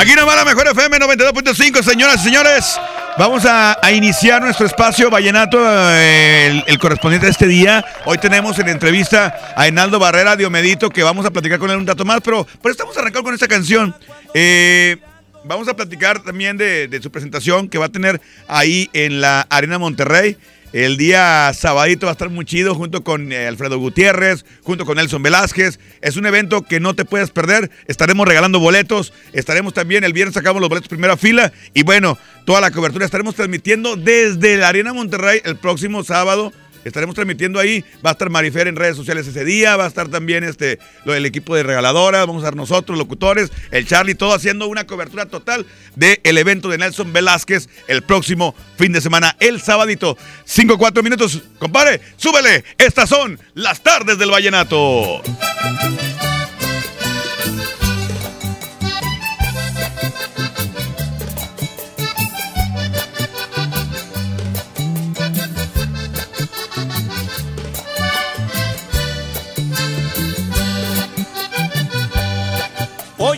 [0.00, 2.80] Aquí nomás la mejor FM 92.5, señoras y señores.
[3.18, 7.84] Vamos a, iniciar nuestro espacio Vallenato, eh, el, correspondiente a este día.
[8.06, 11.86] Hoy tenemos en entrevista a Enaldo Barrera, Diomedito, que vamos a platicar con él un
[11.86, 13.94] rato más, pero, pero estamos arrancando con esta canción.
[14.32, 14.96] Eh,
[15.44, 19.42] vamos a platicar también de, de su presentación que va a tener ahí en la
[19.50, 20.38] Arena Monterrey.
[20.72, 24.98] El día sabadito va a estar muy chido junto con eh, Alfredo Gutiérrez, junto con
[24.98, 25.80] Nelson Velázquez.
[26.00, 27.72] Es un evento que no te puedes perder.
[27.86, 29.12] Estaremos regalando boletos.
[29.32, 31.52] Estaremos también, el viernes sacamos los boletos primera fila.
[31.74, 36.52] Y bueno, toda la cobertura estaremos transmitiendo desde la Arena Monterrey el próximo sábado.
[36.84, 37.84] Estaremos transmitiendo ahí.
[38.04, 39.76] Va a estar Marifer en redes sociales ese día.
[39.76, 42.26] Va a estar también este, lo del equipo de regaladoras.
[42.26, 46.78] Vamos a estar nosotros, locutores, el Charlie, todo haciendo una cobertura total del evento de
[46.78, 50.16] Nelson Velázquez el próximo fin de semana, el sabadito.
[50.44, 51.42] 5 4 minutos.
[51.58, 52.64] Compadre, súbele.
[52.78, 55.22] Estas son las tardes del Vallenato.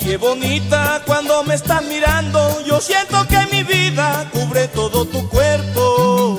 [0.04, 6.36] Oye bonita, cuando me estás mirando, yo siento que mi vida cubre todo tu cuerpo.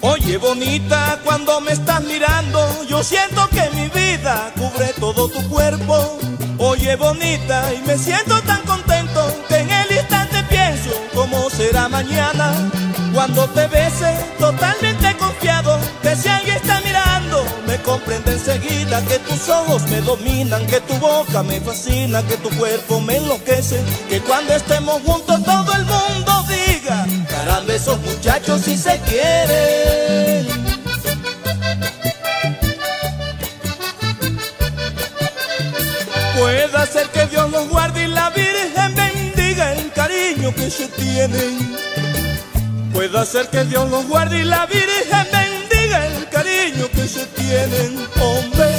[0.00, 6.18] Oye bonita, cuando me estás mirando, yo siento que mi vida cubre todo tu cuerpo.
[6.56, 12.54] Oye bonita, y me siento tan contento que en el instante pienso cómo será mañana.
[13.12, 14.89] Cuando te bese, totalmente
[17.70, 22.50] me comprende enseguida que tus ojos me dominan, que tu boca me fascina, que tu
[22.58, 28.76] cuerpo me enloquece, que cuando estemos juntos todo el mundo diga, caramba, esos muchachos si
[28.76, 30.48] se quieren.
[36.36, 41.76] Puede ser que Dios los guarde y la Virgen bendiga el cariño que se tienen.
[42.92, 47.39] Puede ser que Dios los guarde y la Virgen bendiga el cariño que se tienen,
[47.52, 48.00] hombre.
[48.18, 48.69] Como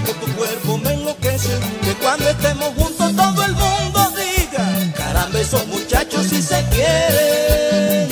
[0.00, 5.66] que tu cuerpo me enloquece, que cuando estemos juntos todo el mundo diga, caramba esos
[5.66, 8.08] muchachos si se quieren.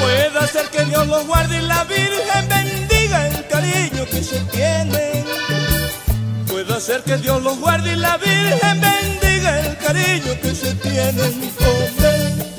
[0.00, 5.24] Puede ser que Dios los guarde y la Virgen bendiga el cariño que se tienen.
[6.46, 11.52] Puede ser que Dios los guarde y la Virgen bendiga el cariño que se tienen.
[11.60, 12.49] Hombre.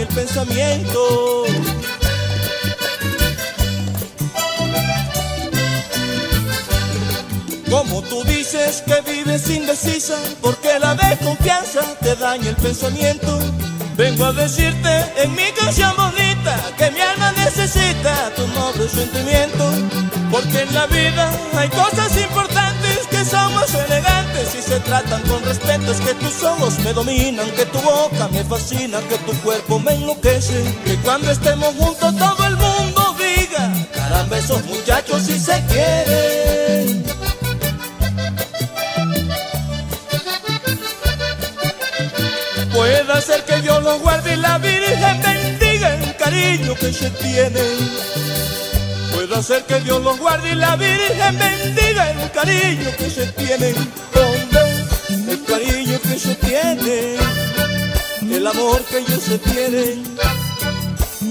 [0.00, 1.44] El pensamiento.
[7.70, 13.38] Como tú dices que vives indecisa, porque la desconfianza te daña el pensamiento.
[13.96, 19.72] Vengo a decirte en mi canción bonita que mi alma necesita tu noble sentimiento.
[20.30, 22.57] Porque en la vida hay cosas importantes
[23.18, 25.90] que son más elegantes y se tratan con respeto.
[25.90, 29.92] Es que tus ojos me dominan, que tu boca me fascina, que tu cuerpo me
[29.94, 30.62] enloquece.
[30.84, 37.04] Que cuando estemos juntos todo el mundo diga, caramba, esos muchachos si se quieren.
[42.72, 48.67] Puede ser que Dios los guarde y la Virgen bendiga el cariño que se tienen.
[49.38, 53.76] Puede ser que Dios los guarde y la Virgen bendiga el cariño que se tienen.
[53.76, 57.16] Hombre, el cariño que se tiene,
[58.34, 60.02] el amor que ellos se tienen,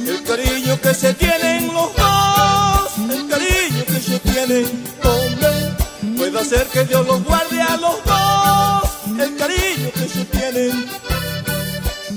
[0.08, 4.86] el cariño que se tienen los dos, el cariño que se tienen.
[5.04, 10.90] Hombre, puede ser que Dios los guarde a los dos, el cariño que se tienen.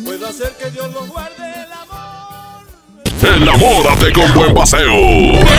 [0.05, 1.40] Puede hacer que Dios los guarde.
[3.23, 4.95] Enamórate con buen paseo.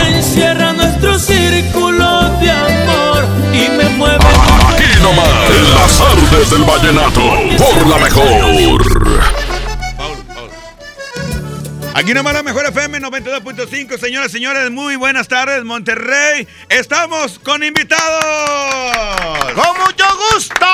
[0.08, 4.24] Encierra nuestro círculo de amor y me mueve.
[4.68, 7.20] Aquí nomás, en las artes del vallenato,
[7.58, 9.01] por la mejor.
[12.02, 16.48] Aquí nomás la mejor FM 92.5, señoras y señores, muy buenas tardes, Monterrey.
[16.68, 18.24] Estamos con invitados.
[19.54, 20.04] ¡Con mucho
[20.34, 20.66] gusto!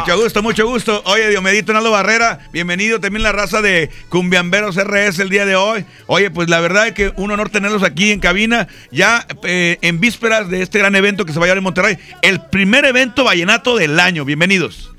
[0.00, 1.02] Mucho gusto, mucho gusto.
[1.06, 5.84] Oye, Diomedito Naldo Barrera, bienvenido también la raza de Cumbiamberos RS el día de hoy.
[6.08, 10.00] Oye, pues la verdad es que un honor tenerlos aquí en cabina, ya eh, en
[10.00, 13.22] vísperas de este gran evento que se va a llevar en Monterrey, el primer evento
[13.22, 14.24] vallenato del año.
[14.24, 14.93] Bienvenidos.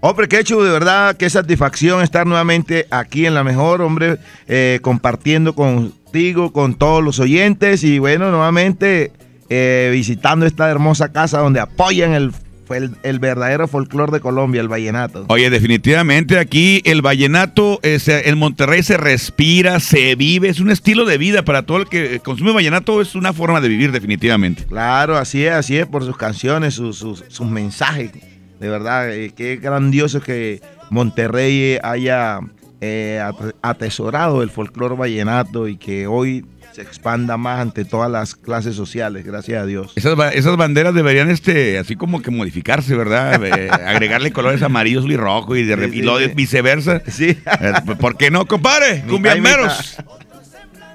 [0.00, 4.78] Hombre, qué chulo, de verdad, qué satisfacción estar nuevamente aquí en La Mejor, hombre, eh,
[4.80, 9.10] compartiendo contigo, con todos los oyentes y bueno, nuevamente
[9.50, 12.32] eh, visitando esta hermosa casa donde apoyan el,
[12.70, 15.24] el, el verdadero folclore de Colombia, el vallenato.
[15.30, 20.70] Oye, definitivamente aquí el vallenato, eh, se- en Monterrey se respira, se vive, es un
[20.70, 24.64] estilo de vida para todo el que consume vallenato, es una forma de vivir definitivamente.
[24.66, 28.12] Claro, así es, así es, por sus canciones, sus, sus, sus mensajes.
[28.60, 30.60] De verdad, eh, qué grandioso que
[30.90, 32.40] Monterrey haya
[32.80, 38.34] eh, ate- atesorado el folclore vallenato y que hoy se expanda más ante todas las
[38.36, 39.92] clases sociales, gracias a Dios.
[39.96, 43.42] Esas, esas banderas deberían, este, así como que modificarse, ¿verdad?
[43.58, 46.32] Eh, agregarle colores amarillos y rojo y, de, Sí, y luego sí.
[46.34, 47.02] viceversa.
[47.08, 47.30] Sí.
[47.60, 49.02] Eh, ¿Por qué no, compadre?
[49.08, 49.96] Cumbiamberos.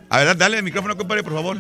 [0.10, 1.58] A ver, dale el micrófono, compadre, por favor.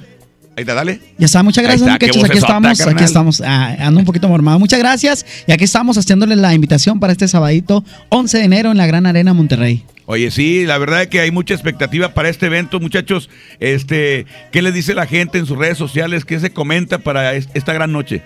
[0.55, 0.99] Ahí está, dale.
[1.17, 2.23] Ya está, muchas gracias, está, muchachos.
[2.25, 3.41] Aquí estamos, aquí estamos.
[3.45, 4.59] Ah, ando un poquito mormado.
[4.59, 5.25] Muchas gracias.
[5.47, 9.05] Y aquí estamos haciéndole la invitación para este sabadito 11 de enero en la Gran
[9.05, 9.83] Arena Monterrey.
[10.05, 13.29] Oye, sí, la verdad es que hay mucha expectativa para este evento, muchachos.
[13.59, 16.25] Este, ¿qué le dice la gente en sus redes sociales?
[16.25, 18.21] ¿Qué se comenta para es- esta gran noche?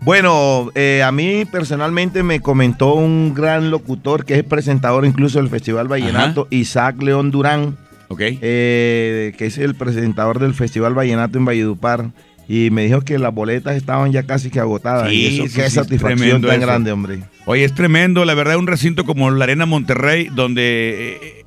[0.00, 5.38] Bueno, eh, a mí personalmente me comentó un gran locutor que es el presentador incluso
[5.38, 7.76] del Festival Vallenato, Isaac León Durán,
[8.12, 8.20] ¿Ok?
[8.20, 12.10] eh, que es el presentador del Festival Vallenato en Valledupar.
[12.48, 15.08] Y me dijo que las boletas estaban ya casi que agotadas.
[15.08, 16.60] Sí, y eso, sí, qué sí, satisfacción tan eso.
[16.60, 17.20] grande, hombre.
[17.46, 21.44] Oye, es tremendo, la verdad, un recinto como la Arena Monterrey, donde eh,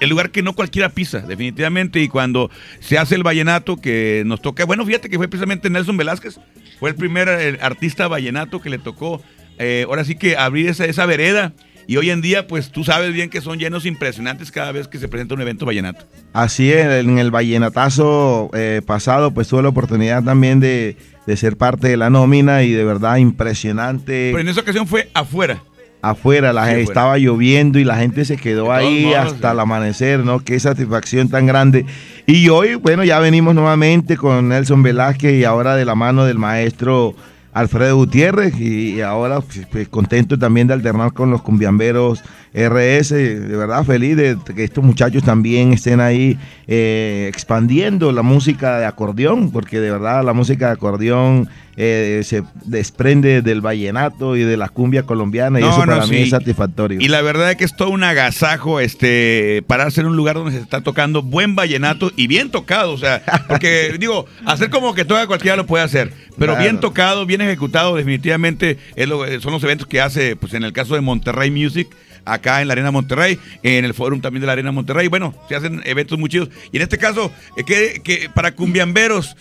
[0.00, 4.42] el lugar que no cualquiera pisa, definitivamente, y cuando se hace el vallenato que nos
[4.42, 6.40] toca, bueno, fíjate que fue precisamente Nelson Velázquez,
[6.78, 9.22] fue el primer eh, artista vallenato que le tocó,
[9.58, 11.52] eh, ahora sí que abrir esa, esa vereda,
[11.88, 14.98] y hoy en día, pues tú sabes bien que son llenos impresionantes cada vez que
[14.98, 16.04] se presenta un evento vallenato.
[16.34, 21.56] Así es, en el vallenatazo eh, pasado, pues tuve la oportunidad también de, de ser
[21.56, 24.28] parte de la nómina y de verdad impresionante.
[24.32, 25.62] Pero en esa ocasión fue afuera.
[26.00, 29.54] Afuera, la Sí, gente estaba lloviendo y la gente se quedó ahí modos, hasta sí.
[29.54, 30.38] el amanecer, ¿no?
[30.40, 31.86] Qué satisfacción tan grande.
[32.26, 36.38] Y hoy, bueno, ya venimos nuevamente con Nelson Velázquez y ahora de la mano del
[36.38, 37.14] maestro
[37.58, 39.40] Alfredo Gutiérrez y, ahora
[39.72, 42.22] pues, contento también de alternar con los cumbiamberos
[42.68, 46.36] RS, de verdad feliz de que estos muchachos también estén ahí
[46.66, 51.48] eh, expandiendo la música de acordeón, porque de verdad la música de acordeón
[51.80, 56.06] eh, se desprende del vallenato y de la cumbia colombiana y No, eso no, para
[56.06, 57.00] mí es satisfactorio.
[57.00, 60.52] Y la verdad es que es todo un agasajo este, para ser un lugar donde
[60.52, 62.92] se está tocando buen vallenato y bien tocado.
[62.92, 66.62] O sea, porque digo, hacer como que toca cualquiera lo puede hacer, pero Claro.
[66.62, 70.72] bien tocado, bien ejecutado, definitivamente es lo- son los eventos que hace, pues en el
[70.72, 71.88] caso de Monterrey Music.
[72.24, 75.08] Acá en la Arena Monterrey, en el Fórum también de la Arena Monterrey.
[75.08, 76.48] Bueno, se hacen eventos muy chidos.
[76.72, 79.36] Y en este caso, eh, que, que para cumbiamberos,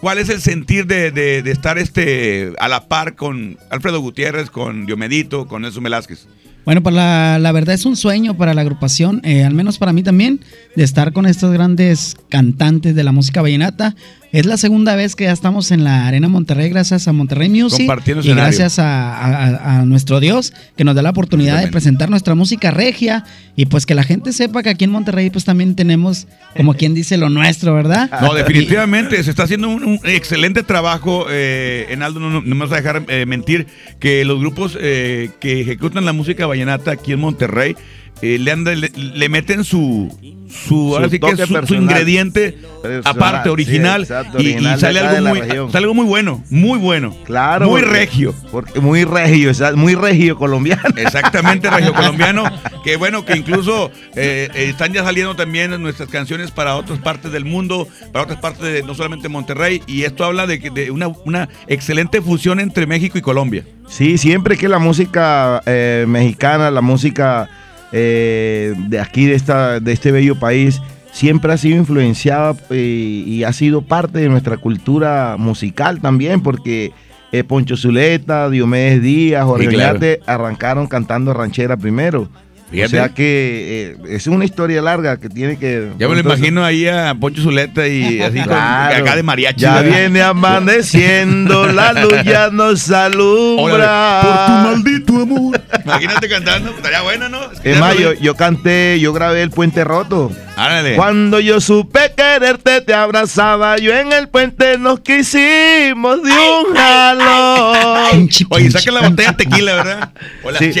[0.00, 4.84] ¿Cuál es el sentir de, de- estar este a la par con Alfredo Gutiérrez, con
[4.84, 6.26] Diomedito, con Nelson Velázquez?
[6.64, 9.92] Bueno, pues la, la verdad es un sueño para la agrupación, eh, al menos para
[9.92, 10.40] mí también,
[10.74, 13.94] de estar con estos grandes cantantes de la música vallenata.
[14.32, 17.80] Es la segunda vez que ya estamos en la Arena Monterrey, gracias a Monterrey Music.
[17.80, 22.08] Compartiendo y gracias a, a- a nuestro Dios que nos da la oportunidad de presentar
[22.08, 23.24] nuestra música regia
[23.56, 26.94] y pues que la gente sepa que aquí en Monterrey pues también tenemos, como quien
[26.94, 28.08] dice, lo nuestro, ¿verdad?
[28.22, 31.26] No, definitivamente se está haciendo un, un excelente trabajo.
[31.28, 33.66] Eh, Enaldo, no, no me vas a dejar eh, mentir
[34.00, 37.76] que los grupos eh, que ejecutan la música vallenata aquí en Monterrey
[38.22, 40.08] eh, le, andan- le, le meten su
[40.52, 45.28] su, sí que es su, su ingrediente Personal, aparte sí, original exacto, y- sale algo
[45.30, 47.66] muy sale algo muy bueno muy bueno Claro.
[47.70, 50.82] muy porque- regio Porque muy regio, muy regio colombiano.
[50.96, 52.44] Exactamente, regio colombiano.
[52.84, 57.32] Que bueno, que incluso eh, eh, están ya saliendo también nuestras canciones para otras partes
[57.32, 59.80] del mundo, para otras partes de no solamente Monterrey.
[59.86, 63.64] Y esto habla de, que- de una, una excelente fusión entre México y Colombia.
[63.88, 67.48] Sí, siempre que la música eh, mexicana, la música
[67.92, 70.80] eh, de aquí, de, esta, de este bello país,
[71.12, 76.92] siempre ha sido influenciada eh, y ha sido parte de nuestra cultura musical también, porque
[77.32, 80.00] eh, Poncho Zuleta, Diomedes Díaz, Jorge Sí, claro.
[80.26, 82.28] Arrancaron cantando ranchera primero.
[82.72, 82.86] Fíjate.
[82.86, 85.90] O sea que eh, es una historia larga que tiene que...
[85.98, 88.96] Ya me lo imagino ahí a Poncho Zuleta y así con- Claro.
[89.04, 89.60] acá de mariachi.
[89.60, 89.98] Ya ¿verdad?
[89.98, 94.22] viene amaneciendo, la luz ya nos alumbra.
[94.22, 95.60] Órale, por tu maldito amor.
[95.84, 97.40] Imagínate cantando, estaría bueno, ¿no?
[97.62, 100.30] Es más, yo, yo canté, yo grabé El Puente Roto.
[100.56, 100.96] Árale.
[100.96, 103.78] Cuando yo supe quererte, te abrazaba.
[103.78, 108.28] Yo en el puente nos quisimos de un jalón.
[108.50, 110.12] Oye, saca la botella de tequila, ¿verdad?
[110.44, 110.72] O las Sí.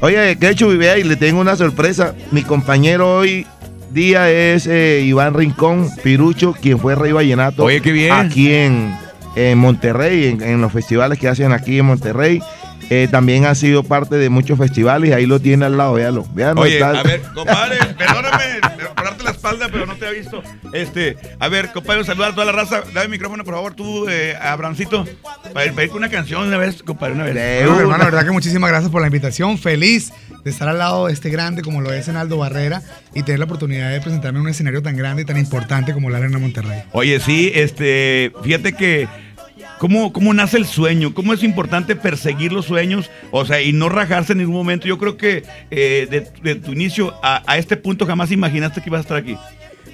[0.00, 2.14] Oye, que hecho, vea y le tengo una sorpresa.
[2.32, 3.46] Mi compañero hoy
[3.90, 7.64] día es eh, Iván Rincón Pirucho, quien fue Rey Vallenato.
[7.64, 8.12] Oye, qué bien.
[8.12, 8.96] Aquí en,
[9.36, 12.42] en Monterrey, en, en los festivales que hacen aquí en Monterrey.
[12.92, 16.26] Eh, también ha sido parte de muchos festivales y ahí lo tiene al lado, véalo.
[16.34, 18.44] véalo Oye, está- a ver, compadre, perdóname
[19.20, 20.42] darte la espalda, pero no te ha visto.
[20.72, 22.82] Este, a ver, compadre, saludar a toda la raza.
[22.92, 25.04] Dame el micrófono, por favor, tú, eh, Abrancito,
[25.52, 27.66] para ir, para ir con una canción una vez, compadre, una vez.
[27.66, 27.80] Una.
[27.80, 29.58] hermano, la verdad que muchísimas gracias por la invitación.
[29.58, 30.12] Feliz
[30.44, 32.82] de estar al lado de este grande como lo es Enaldo Barrera
[33.14, 36.10] y tener la oportunidad de presentarme en un escenario tan grande y tan importante como
[36.10, 36.82] la Arena Monterrey.
[36.92, 39.08] Oye, sí, este, fíjate que
[39.80, 41.14] ¿Cómo, ¿Cómo nace el sueño?
[41.14, 43.10] ¿Cómo es importante perseguir los sueños?
[43.30, 44.86] O sea, y no rajarse en ningún momento.
[44.86, 46.06] Yo creo que eh,
[46.42, 49.38] de, tu inicio a, a este punto jamás imaginaste que ibas a estar aquí.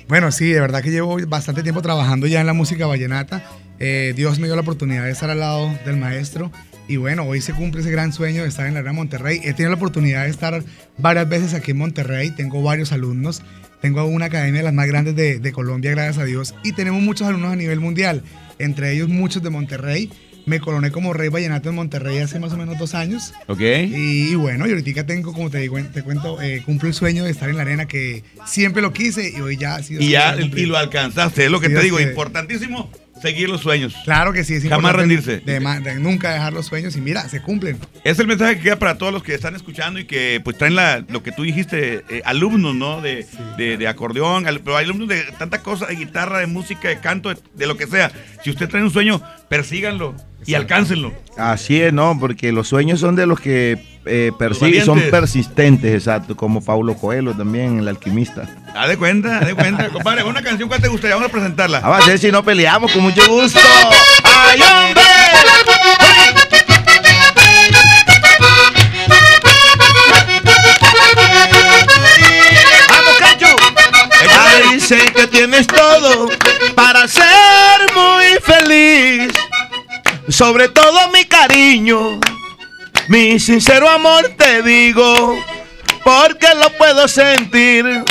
[0.09, 3.45] Bueno, sí, de verdad que llevo bastante tiempo trabajando ya en la música vallenata.
[3.78, 6.50] Eh, Dios me dio la oportunidad de estar al lado del maestro.
[6.88, 9.40] Y bueno, hoy se cumple ese gran sueño de estar en la Arena Monterrey.
[9.43, 10.62] He tenido la oportunidad de estar
[10.99, 12.31] varias veces aquí en Monterrey.
[12.31, 13.43] Tengo varios alumnos.
[13.81, 16.55] Tengo una academia de las más grandes de, de Colombia, gracias a Dios.
[16.62, 18.23] Y tenemos muchos alumnos a nivel mundial.
[18.59, 20.11] Entre ellos muchos de Monterrey.
[20.47, 23.35] Me coroné como rey vallenato en Monterrey hace más o menos dos años.
[23.49, 23.61] ¿Ok?
[23.61, 27.33] Y, bueno, y ahorita tengo, como te digo, te cuento, eh, cumplo el sueño de
[27.33, 30.00] estar en la arena que siempre lo quise y hoy ya ha sido.
[30.00, 31.47] Y ya y lo alcanzaste.
[31.47, 31.99] Es lo que Sí, te digo.
[31.99, 33.94] Importantísimo seguir los sueños.
[34.04, 35.38] Claro que sí, es Jamás rendirse.
[35.38, 35.61] De,
[35.99, 37.78] nunca dejar los sueños y mira, se cumplen.
[38.04, 40.75] Es el mensaje que queda para todos los que están escuchando y que pues traen
[40.75, 43.00] la, lo que tú dijiste, eh, alumnos, ¿no?
[43.00, 46.88] De, de- de acordeón, al- pero hay alumnos de tanta cosa, de guitarra, de música,
[46.88, 48.11] de canto, de, de lo que sea.
[48.44, 50.14] Si usted trae un sueño, persíganlo
[50.45, 51.12] y alcáncenlo.
[51.37, 52.19] Así es, ¿no?
[52.19, 57.35] Porque los sueños son de los que eh, persiguen, son persistentes, exacto, como Paulo Coelho
[57.35, 58.49] también, el alquimista.
[58.75, 59.88] Haz de cuenta, haz de cuenta.
[59.93, 61.16] Compadre, una canción, ¿cuál te gustaría?
[61.16, 61.81] Vamos a presentarla.
[61.83, 63.59] Ah, a ser si no peleamos, con mucho gusto.
[64.23, 65.02] ¡Ay, hombre!
[72.88, 73.57] ¡Vamos, Cacho!
[74.40, 76.28] Ay, dicen que tienes todo
[76.75, 77.25] para ser
[77.95, 79.33] muy feliz.
[80.28, 82.18] Sobre todo mi cariño,
[83.09, 85.38] mi sincero amor te digo,
[86.04, 88.04] porque lo puedo sentir.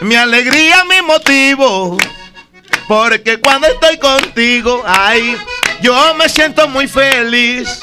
[0.00, 1.96] Mi alegría, mi motivo,
[2.86, 5.36] porque cuando estoy contigo, ay,
[5.80, 7.80] yo me siento muy feliz.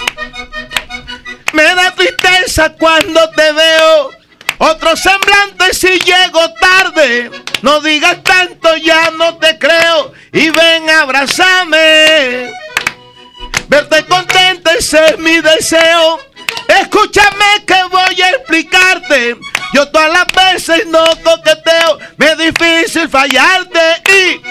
[1.54, 4.12] Me da tristeza cuando te veo
[4.60, 7.32] otro semblante si llego tarde.
[7.64, 10.14] No digas tanto, ya no te creo.
[10.32, 12.52] Y ven, abrázame.
[13.72, 16.20] Verte contenta, ese es mi deseo.
[16.68, 19.38] Escúchame que voy a explicarte.
[19.72, 21.98] Yo todas las veces no coqueteo.
[22.18, 23.80] Me es difícil fallarte.
[24.12, 24.42] Y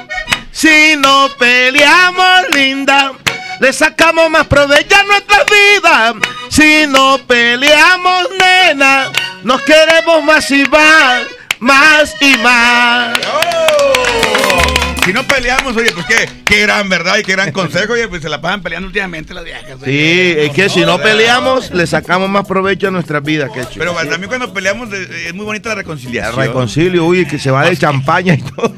[0.50, 3.12] si no peleamos, linda,
[3.60, 6.14] le sacamos más provecho a nuestra vida.
[6.48, 9.12] Si no peleamos, nena,
[9.42, 11.26] nos queremos más y más,
[11.58, 13.18] más y más.
[15.10, 17.94] Si no peleamos, oye, pues qué, qué gran verdad y qué gran consejo.
[17.94, 19.64] Oye, pues se la pasan peleando últimamente las viejas.
[19.82, 19.84] oye.
[19.84, 23.50] Sí, es que si no peleamos, le sacamos más provecho a nuestras vidas.
[23.50, 26.36] Que Pero también cuando peleamos eh, es muy bonita la reconciliación.
[26.36, 28.72] reconcilio, uy, que se va de champaña y todo.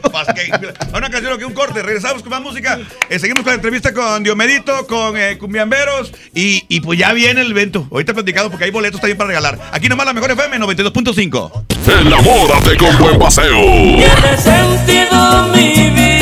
[0.95, 1.83] Una canción que un corte.
[1.83, 2.79] Regresamos con más música.
[3.11, 6.13] Eh, seguimos con la entrevista con Diomedito, con eh, Cumbiamberos.
[6.35, 7.87] Y, y pues ya viene el evento.
[7.91, 9.59] Ahorita platicado porque hay boletos también para regalar.
[9.71, 11.65] Aquí nomás la mejor FM 92.5.
[12.01, 13.61] Enamórate con buen paseo.
[13.61, 16.22] Tiene sentido mi vida,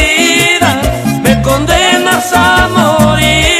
[1.41, 3.59] me condenas a morir.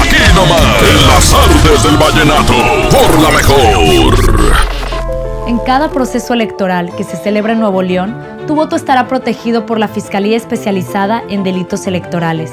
[0.00, 2.54] Aquí nomás, en las artes del vallenato,
[2.90, 4.14] por la mejor.
[5.46, 9.78] En cada proceso electoral que se celebra en Nuevo León, tu voto estará protegido por
[9.78, 12.52] la Fiscalía Especializada en Delitos Electorales.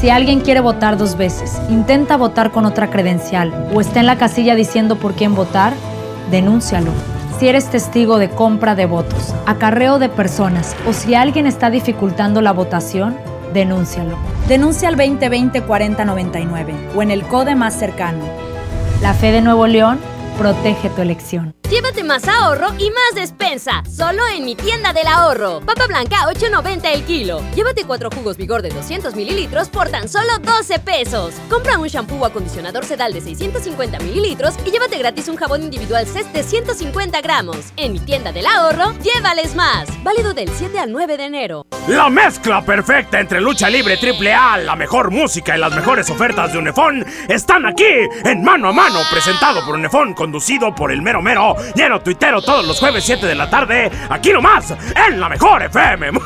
[0.00, 4.18] Si alguien quiere votar dos veces, intenta votar con otra credencial o está en la
[4.18, 5.72] casilla diciendo por quién votar,
[6.30, 6.90] denúncialo.
[7.38, 12.40] Si eres testigo de compra de votos, acarreo de personas o si alguien está dificultando
[12.40, 13.16] la votación,
[13.56, 14.16] denúncialo.
[14.46, 18.24] Denuncia al 2020-4099 o en el CODE más cercano.
[19.02, 19.98] La fe de Nuevo León
[20.38, 21.54] protege tu elección.
[21.70, 25.60] Llévate más ahorro y más despensa, solo en mi tienda del ahorro.
[25.62, 27.42] Papa blanca 8.90 el kilo.
[27.56, 31.34] Llévate cuatro jugos Vigor de 200 mililitros por tan solo 12 pesos.
[31.50, 36.06] Compra un shampoo o acondicionador sedal de 650 mililitros y llévate gratis un jabón individual
[36.06, 37.72] CES de 150 gramos.
[37.76, 39.88] En mi tienda del ahorro, llévales más.
[40.04, 41.66] Válido del 7 al 9 de enero.
[41.88, 46.52] La mezcla perfecta entre lucha libre triple A, la mejor música y las mejores ofertas
[46.52, 47.84] de Unefón están aquí
[48.24, 52.66] en Mano a Mano, presentado por Unefón, conducido por el mero mero, lleno tuitero todos
[52.66, 54.74] los jueves 7 de la tarde, aquí nomás,
[55.08, 56.10] en la mejor FM.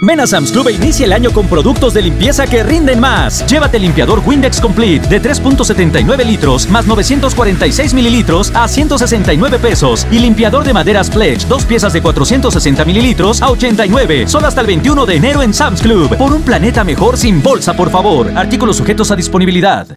[0.00, 3.46] Ven Sam's Club e inicia el año con productos de limpieza que rinden más.
[3.46, 10.06] Llévate limpiador Windex Complete de 3.79 litros más 946 mililitros a 169 pesos.
[10.10, 14.28] Y limpiador de maderas Pledge, dos piezas de 460 mililitros a 89.
[14.28, 16.16] Solo hasta el 21 de enero en Sam's Club.
[16.16, 18.32] Por un planeta mejor sin bolsa, por favor.
[18.34, 19.96] Artículos sujetos a disponibilidad.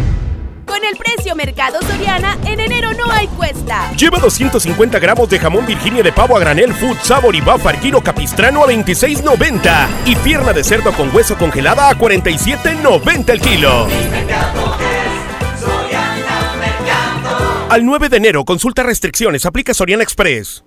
[0.71, 3.91] Con el precio Mercado Soriana, en enero no hay cuesta.
[3.97, 7.99] Lleva 250 gramos de jamón Virginia de pavo a granel Food Sabor y Buffer Kilo
[8.01, 13.87] Capistrano a 26.90 y pierna de cerdo con hueso congelada a 47.90 el kilo.
[17.67, 20.63] Al 9 de enero, consulta restricciones, aplica Soriana Express.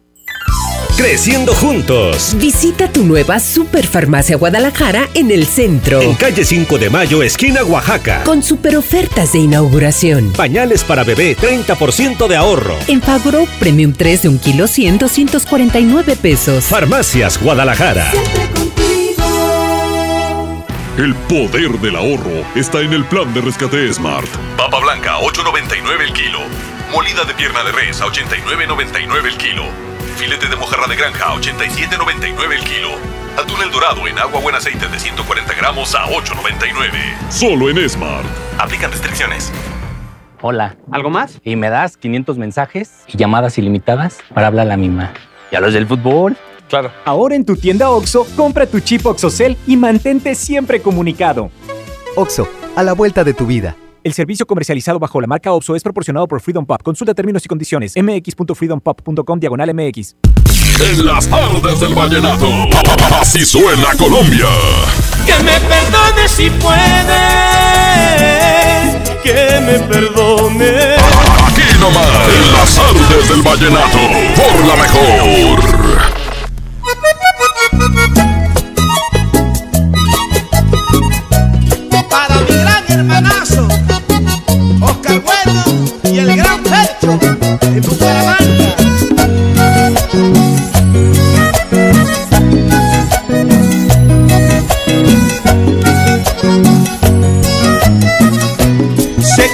[0.97, 2.37] Creciendo juntos.
[2.39, 6.01] Visita tu nueva Superfarmacia Guadalajara en el centro.
[6.01, 8.23] En calle 5 de Mayo, esquina Oaxaca.
[8.23, 10.33] Con super ofertas de inauguración.
[10.33, 12.77] Pañales para bebé, 30% de ahorro.
[12.87, 16.65] En Fagro Premium 3 de un kilo 100, 249 pesos.
[16.67, 18.13] Farmacias Guadalajara.
[20.97, 24.29] El poder del ahorro está en el plan de rescate Smart.
[24.57, 26.39] Papa blanca, 8.99 el kilo.
[26.93, 29.94] Molida de pierna de res, a 89.99 el kilo.
[30.17, 32.89] Filete de mojarra de granja, a 87.99 el kilo.
[33.37, 37.31] Atún el dorado en agua buen aceite de 140 gramos a 8.99.
[37.31, 38.25] Solo en Smart.
[38.59, 39.53] Aplican restricciones.
[40.41, 40.77] Hola.
[40.93, 41.41] ¿Algo más?
[41.43, 45.13] Y me das 500 mensajes y llamadas ilimitadas para hablar a la misma.
[45.51, 46.37] ¿Y a los del fútbol?
[46.69, 46.93] Claro.
[47.05, 51.51] Ahora en tu tienda OXO, compra tu chip OXOCEL y mantente siempre comunicado.
[52.15, 53.77] OXO, a la vuelta de tu vida.
[54.05, 56.83] El servicio comercializado bajo la marca OPSO es proporcionado por Freedom Pop.
[56.83, 57.95] Consulta términos y condiciones.
[57.97, 60.17] mx.freedompop.com diagonal mx.
[60.79, 62.47] En las tardes del vallenato,
[63.19, 64.49] así suena Colombia.
[65.25, 66.85] Que me perdone si puedes,
[69.23, 70.97] que me perdone.
[71.47, 73.99] Aquí nomás, en las tardes del vallenato,
[74.37, 75.74] por la mejor.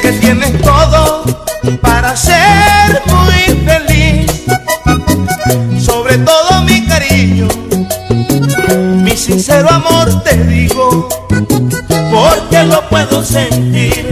[0.00, 1.24] que tienes todo
[1.82, 4.44] para ser muy feliz.
[5.84, 7.48] Sobre todo mi cariño,
[9.02, 11.08] mi sincero amor te digo,
[12.10, 14.10] porque lo puedo sentir.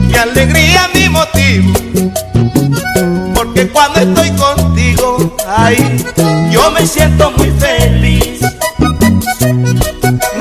[0.00, 1.72] Mi alegría, mi motivo,
[3.34, 6.04] porque cuando estoy contigo, ay,
[6.50, 8.40] yo me siento muy feliz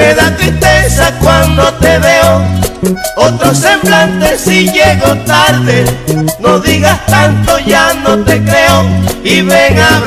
[0.03, 2.41] me da tristeza cuando te veo.
[3.15, 5.85] Otro semblante si llego tarde,
[6.39, 8.85] no digas tanto, ya no te creo.
[9.23, 10.01] Y ven a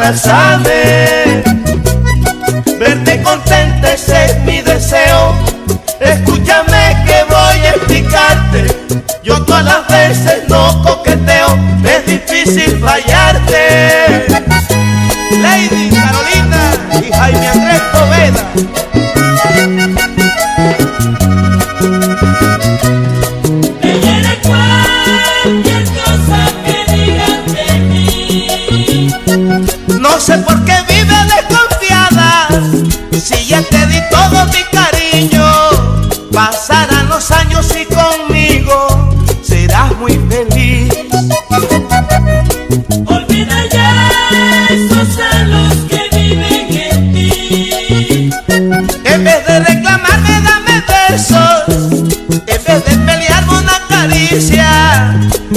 [2.79, 5.35] verte contenta es mi deseo.
[6.01, 8.61] Escúchame que voy a explicarte,
[9.23, 14.06] yo todas las veces no coqueteo, es difícil fallarte.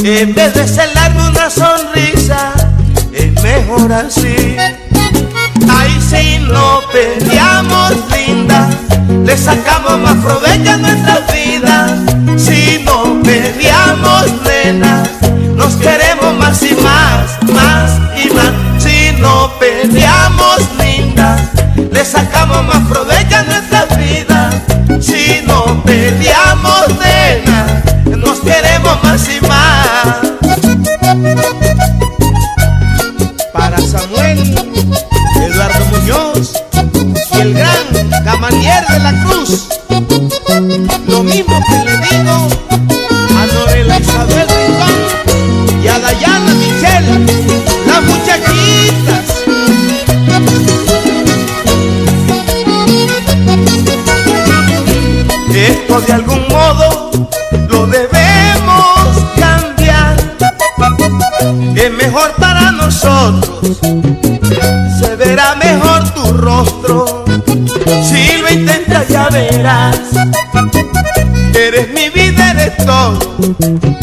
[0.02, 2.54] En vez de celarme una sonrisa,
[3.12, 4.56] es mejor así.
[5.70, 8.70] Ay, si no peleamos, linda,
[9.26, 11.92] le sacamos más provecho a nuestras vidas.
[12.38, 15.04] Si no peleamos, nena,
[15.56, 17.92] nos queremos más y más, más
[18.24, 18.54] y más.
[18.82, 21.38] Si no peleamos, linda,
[21.92, 23.09] le sacamos más provecho.
[63.74, 67.26] se verá mejor tu rostro.
[68.04, 69.98] Si lo intentas ya verás,
[71.54, 73.99] eres mi vida, eres todo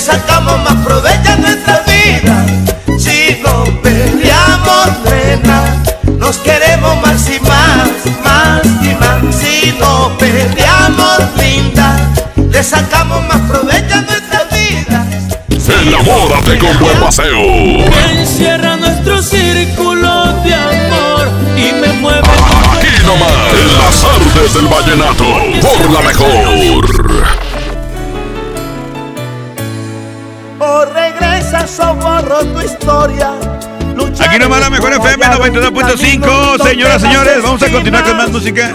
[0.00, 2.46] sacamos más provecho a nuestra vida.
[2.98, 5.82] Si no peleamos, nena,
[6.18, 7.88] nos queremos más y más,
[8.24, 9.36] más y más.
[9.36, 11.96] Si no peleamos, linda,
[12.50, 15.06] le sacamos más provecho a nuestra vida.
[15.50, 17.42] Si Enamórate con buen paseo.
[18.18, 22.28] Encierra nuestro círculo de amor y me mueve.
[22.72, 25.24] Aquí nomás, en las artes del vallenato,
[25.60, 27.49] por la mejor.
[33.06, 33.50] Tu historia.
[34.20, 36.68] Aquí nomás la mejor FM 92.5.
[36.68, 38.72] Señoras, señores, vamos a continuar con más música.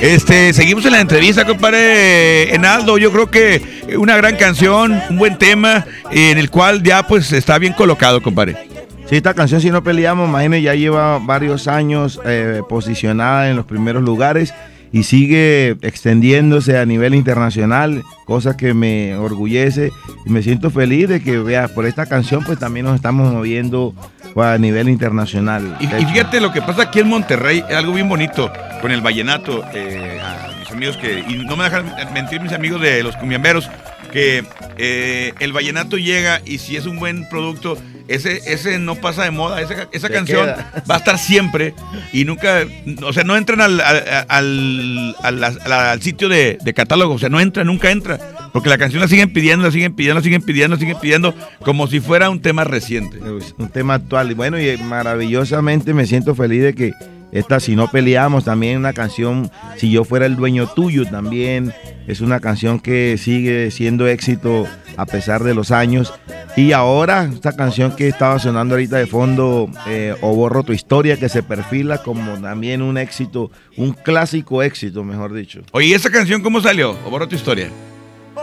[0.00, 2.98] Este, seguimos en la entrevista, compadre Enaldo.
[2.98, 7.58] Yo creo que una gran canción, un buen tema, en el cual ya pues está
[7.58, 8.68] bien colocado, compadre.
[9.08, 13.64] Sí, esta canción, si no peleamos, imagínate, ya lleva varios años eh, posicionada en los
[13.64, 14.52] primeros lugares
[14.92, 19.90] y sigue extendiéndose a nivel internacional, cosa que me orgullece
[20.26, 23.94] y me siento feliz de que, vea, por esta canción pues también nos estamos moviendo
[24.36, 25.76] a nivel internacional.
[25.80, 29.64] Y, y fíjate lo que pasa aquí en Monterrey, algo bien bonito con el vallenato.
[29.74, 33.68] eh, a mis amigos que, y no me dejan mentir mis amigos de los cumbiamberos,
[34.12, 34.44] que
[34.76, 37.76] eh, el vallenato llega y si es un buen producto,
[38.08, 40.82] ese, ese no pasa de moda, esa, esa canción queda.
[40.90, 41.74] va a estar siempre
[42.12, 42.62] y nunca,
[43.04, 47.18] o sea, no entran al, al, al- al- al- al sitio de, de catálogo, o
[47.18, 48.18] sea, no entra, nunca entra,
[48.52, 51.34] porque la canción la siguen pidiendo, la siguen pidiendo, la siguen pidiendo, la siguen pidiendo,
[51.60, 53.18] como si fuera un tema reciente.
[53.20, 54.30] un tema actual.
[54.30, 56.92] Y bueno, y maravillosamente me siento feliz de que
[57.32, 61.72] esta, si no peleamos, también una canción, si yo fuera el dueño tuyo, también
[62.06, 66.12] es una canción que sigue siendo éxito a pesar de los años.
[66.56, 71.16] Y ahora, esta canción que estaba sonando ahorita de fondo, eh, O Borro tu Historia,
[71.16, 75.60] que se perfila como también un éxito, un clásico éxito, mejor dicho.
[75.72, 76.96] Oye, ¿y esa canción cómo salió?
[77.06, 77.70] ¿O borro tu historia?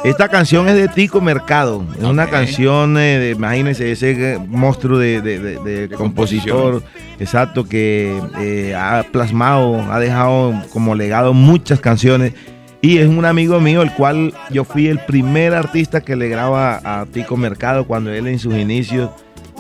[0.05, 1.83] Esta canción es de Tico Mercado.
[1.97, 6.83] Es una canción, eh, de, imagínense, ese eh, monstruo de, de- de- de compositor,
[7.19, 12.33] exacto, que eh, ha plasmado, ha dejado como legado muchas canciones.
[12.81, 16.79] Y es un amigo mío, el cual yo fui el primer artista que le graba
[16.83, 19.09] a Tico Mercado cuando él en sus inicios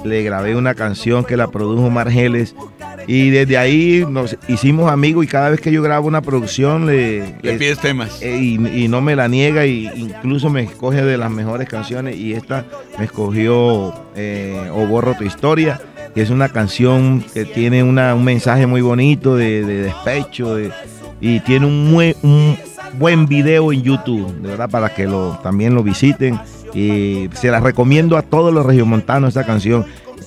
[0.03, 2.53] le grabé una canción que la produjo Margeles.
[3.07, 7.19] Y desde ahí nos hicimos amigos y cada vez que yo grabo una producción le,
[7.41, 8.19] Le es- pides temas.
[8.21, 12.15] eh, y, y no me la niega y incluso me escoge de las mejores canciones
[12.17, 12.65] y esta
[12.97, 15.79] me escogió eh, O Borro tu Historia,
[16.15, 20.71] que es una canción que tiene una- un mensaje muy bonito de, de despecho de-
[21.21, 22.57] y tiene un, mue- un
[22.97, 26.39] buen video en YouTube, de verdad, para que lo, también lo visiten
[26.73, 29.85] y se la recomiendo a todos los regiomontanos esta canción.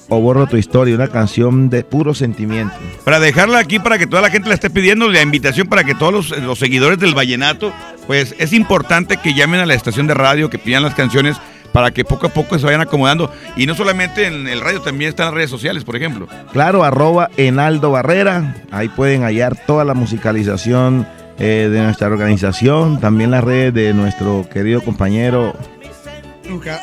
[0.08, 2.74] O borro tu historia, una canción de puro sentimiento.
[3.04, 5.94] Para dejarla aquí para que toda la gente la esté pidiendo, la invitación para que
[5.94, 7.72] todos los, los seguidores del vallenato,
[8.06, 11.36] pues es importante que llamen a la estación de radio, que pidan las canciones
[11.72, 13.30] para que poco a poco se vayan acomodando.
[13.56, 16.28] Y no solamente en el radio, también están las redes sociales, por ejemplo.
[16.52, 18.56] Claro, arroba Enaldo Barrera.
[18.70, 21.06] Ahí pueden hallar toda la musicalización
[21.38, 23.00] eh, de nuestra organización.
[23.00, 25.54] También las redes de nuestro querido compañero.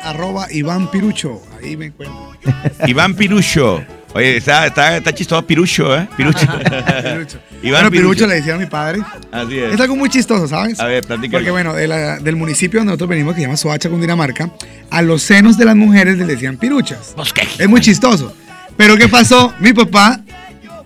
[0.04, 1.42] Arroba Iván Pirucho.
[1.62, 2.32] Ahí me encuentro.
[2.86, 3.82] Iván Pirucho.
[4.14, 6.08] Oye, está, está, está chistoso Pirucho, ¿eh?
[6.16, 6.46] Pirucho.
[7.02, 7.38] Pirucho.
[7.62, 8.26] Iván bueno, Pirucho Pirucho.
[8.26, 9.00] le decía a mi padre.
[9.30, 9.74] Así es.
[9.74, 10.80] Es algo muy chistoso, ¿sabes?
[10.80, 11.38] A ver, platícalo.
[11.38, 14.50] Porque bueno, de la- del municipio donde nosotros venimos, que se llama Soacha, Cundinamarca,
[14.90, 17.14] a los senos de las mujeres les decían piruchas.
[17.58, 18.34] Es muy chistoso.
[18.76, 19.52] Pero ¿qué pasó?
[19.60, 20.20] Mi papá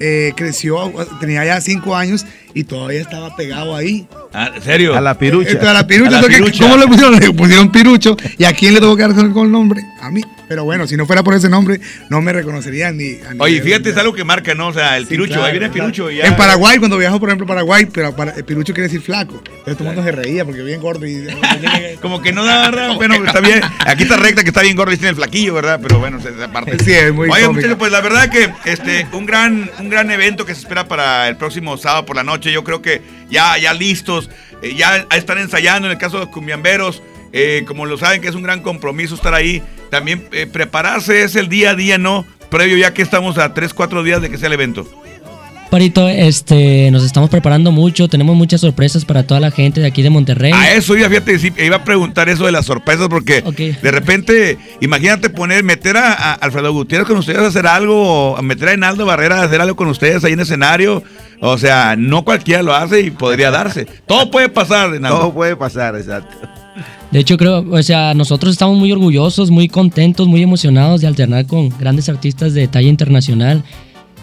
[0.00, 4.06] eh, creció, tenía ya cinco años y todavía estaba pegado ahí.
[4.32, 4.96] Ah, ¿En serio?
[4.96, 5.58] A la pirucha.
[5.70, 6.08] A la pirucha.
[6.08, 6.64] A la entonces, pirucha.
[6.64, 7.18] ¿Cómo le pusieron?
[7.20, 8.16] Le pusieron pirucho.
[8.38, 9.82] ¿Y a quién le tuvo que dar con el nombre?
[10.00, 10.22] A mí.
[10.48, 13.12] Pero bueno, si no fuera por ese nombre, no me reconocerían ni.
[13.12, 14.68] a Oye, fíjate, es algo que marca, ¿no?
[14.68, 15.92] O sea, el Sí, Pirucho, claro, ahí viene claro.
[15.92, 16.10] Pirucho.
[16.10, 18.88] y ya- En Paraguay, cuando viajo, por ejemplo, a Paraguay, pero para, el pirucho quiere
[18.88, 19.40] decir flaco.
[19.44, 21.24] Entonces todo el mundo se reía porque bien gordo y.
[22.02, 22.96] Como que no da, ¿verdad?
[22.96, 23.60] Bueno, está bien.
[23.86, 25.78] Aquí está recta, que está bien gordo y tiene el flaquillo, ¿verdad?
[25.80, 26.82] Pero bueno, esa parte.
[26.82, 30.44] Sí, es muy Oye, muchachos, pues la verdad que este, un gran, un gran evento
[30.44, 32.39] que se espera para el próximo sábado por la noche.
[32.48, 34.30] Yo creo que ya, ya listos,
[34.62, 37.02] eh, ya están ensayando en el caso de los cumbiamberos.
[37.32, 39.62] eh, como lo saben que es un gran compromiso estar ahí.
[39.90, 42.26] También eh, prepararse es el día a día, ¿no?
[42.50, 44.99] Previo ya que estamos a 3, 4 días de que sea el evento.
[45.70, 50.02] Parito, este, nos estamos preparando mucho, tenemos muchas sorpresas para toda la gente de aquí
[50.02, 50.52] de Monterrey.
[50.52, 53.42] A eso iba, fíjate, iba a preguntar eso de las sorpresas, porque
[53.80, 58.70] de repente, imagínate poner, meter a, a Alfredo Gutiérrez con ustedes a hacer algo, meter
[58.70, 61.04] a Enaldo Barrera a hacer algo con ustedes ahí en escenario.
[61.40, 63.86] O sea, no cualquiera lo hace y podría darse.
[64.06, 65.18] Todo puede pasar, Enaldo.
[65.20, 66.36] Todo puede pasar, exacto.
[67.10, 71.46] De hecho, creo, o sea, nosotros estamos muy orgullosos, muy contentos, muy emocionados de alternar
[71.46, 73.64] con grandes artistas de talla internacional.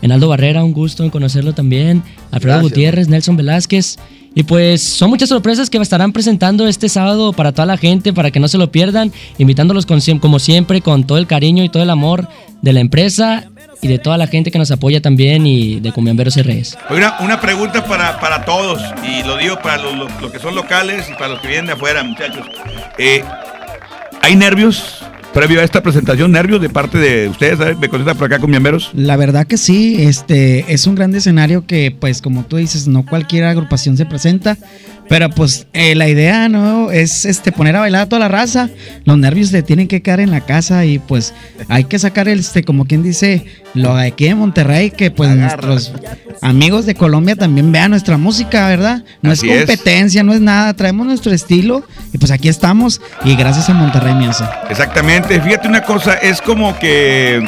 [0.01, 2.03] Enaldo Barrera, un gusto en conocerlo también.
[2.31, 2.61] Alfredo Gracias.
[2.61, 3.97] Gutiérrez, Nelson Velázquez.
[4.35, 8.29] Y pues son muchas sorpresas que estarán presentando este sábado para toda la gente, para
[8.29, 11.81] que no se lo pierdan, invitándolos con como siempre con todo el cariño y todo
[11.81, 12.27] el amor
[12.61, 13.45] de la empresa
[13.81, 16.77] y de toda la gente que nos apoya también y de Cumbiamberos RS.
[16.91, 20.53] Una, una pregunta para, para todos, y lo digo para los, los- los que son
[20.53, 22.45] locales y para los que vienen de afuera, muchachos.
[22.99, 23.23] Eh,
[24.21, 25.03] ¿Hay nervios?
[25.37, 27.77] Previo a esta presentación, nervios de parte de ustedes, ¿sabes?
[27.77, 28.89] Me contesta por acá con miamberos.
[28.95, 33.05] La verdad que sí, este es un gran escenario que, pues, como tú dices, no
[33.05, 34.57] cualquier agrupación se presenta.
[35.09, 38.69] Pero pues eh, la idea no es este poner a bailar a toda la raza.
[39.05, 41.33] Los nervios se tienen que quedar en la casa y pues
[41.69, 45.29] hay que sacar el este, como quien dice, lo de aquí de Monterrey, que pues
[45.35, 45.93] nuestros
[46.41, 49.03] amigos de Colombia también vean nuestra música, ¿verdad?
[49.21, 49.65] No Así es es.
[49.65, 54.13] competencia, no es nada, traemos nuestro estilo y pues aquí estamos y gracias a Monterrey
[54.13, 54.47] Music.
[54.69, 57.41] Exactamente, fíjate una cosa, es como que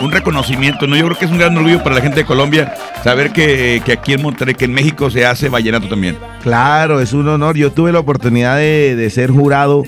[0.00, 0.96] un reconocimiento, ¿no?
[0.96, 3.92] Yo creo que es un gran orgullo para la gente de Colombia saber que, que
[3.92, 6.16] aquí en Monterrey, que en México se hace vallenato también.
[6.42, 7.56] Claro, es un honor.
[7.56, 9.84] Yo tuve la oportunidad de, de ser jurado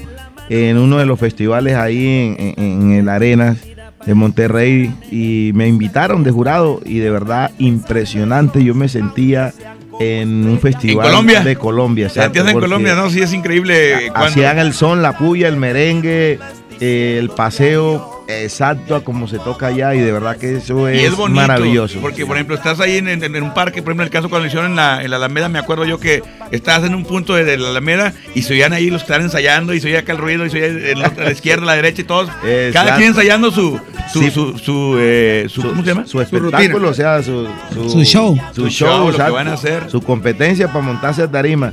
[0.49, 2.07] en uno de los festivales ahí
[2.38, 3.59] en, en- en el Arenas
[4.07, 8.62] de Monterrey y me invitaron de jurado y de verdad impresionante.
[8.62, 9.53] Yo me sentía
[10.01, 11.40] en un festival Colombia?
[11.43, 12.09] de Colombia.
[12.09, 13.11] Se entiende en Colombia, ¿no?
[13.11, 14.09] Sí, es increíble.
[14.11, 16.38] cuando- Hacían el son, la puya, el merengue,
[16.81, 21.04] el paseo exacto a como se toca allá y de verdad que eso es, Y
[21.04, 21.40] es bonito.
[21.40, 22.00] maravilloso.
[22.00, 24.28] Porque, por ejemplo, estás ahí en, en- en un parque, por ejemplo, en el caso
[24.28, 27.04] cuando lo hicieron en la, en la Alameda, me acuerdo yo que estabas en un
[27.04, 29.88] punto de, de la Alameda y se oían ahí los que estaban ensayando y se
[29.88, 32.00] oía acá el ruido y se oía en la, a la izquierda, a la derecha
[32.02, 32.30] y todos.
[32.72, 33.78] Cada quien ensayando su,
[34.12, 34.30] su, Sí.
[34.30, 36.06] su, su, eh, su- ¿cómo se llama?
[36.06, 37.46] su espectáculo, o sea, su,
[37.88, 38.38] Su show.
[38.54, 39.90] Su, Su show, lo que van a hacer.
[39.90, 41.72] Su competencia para montarse a tarima.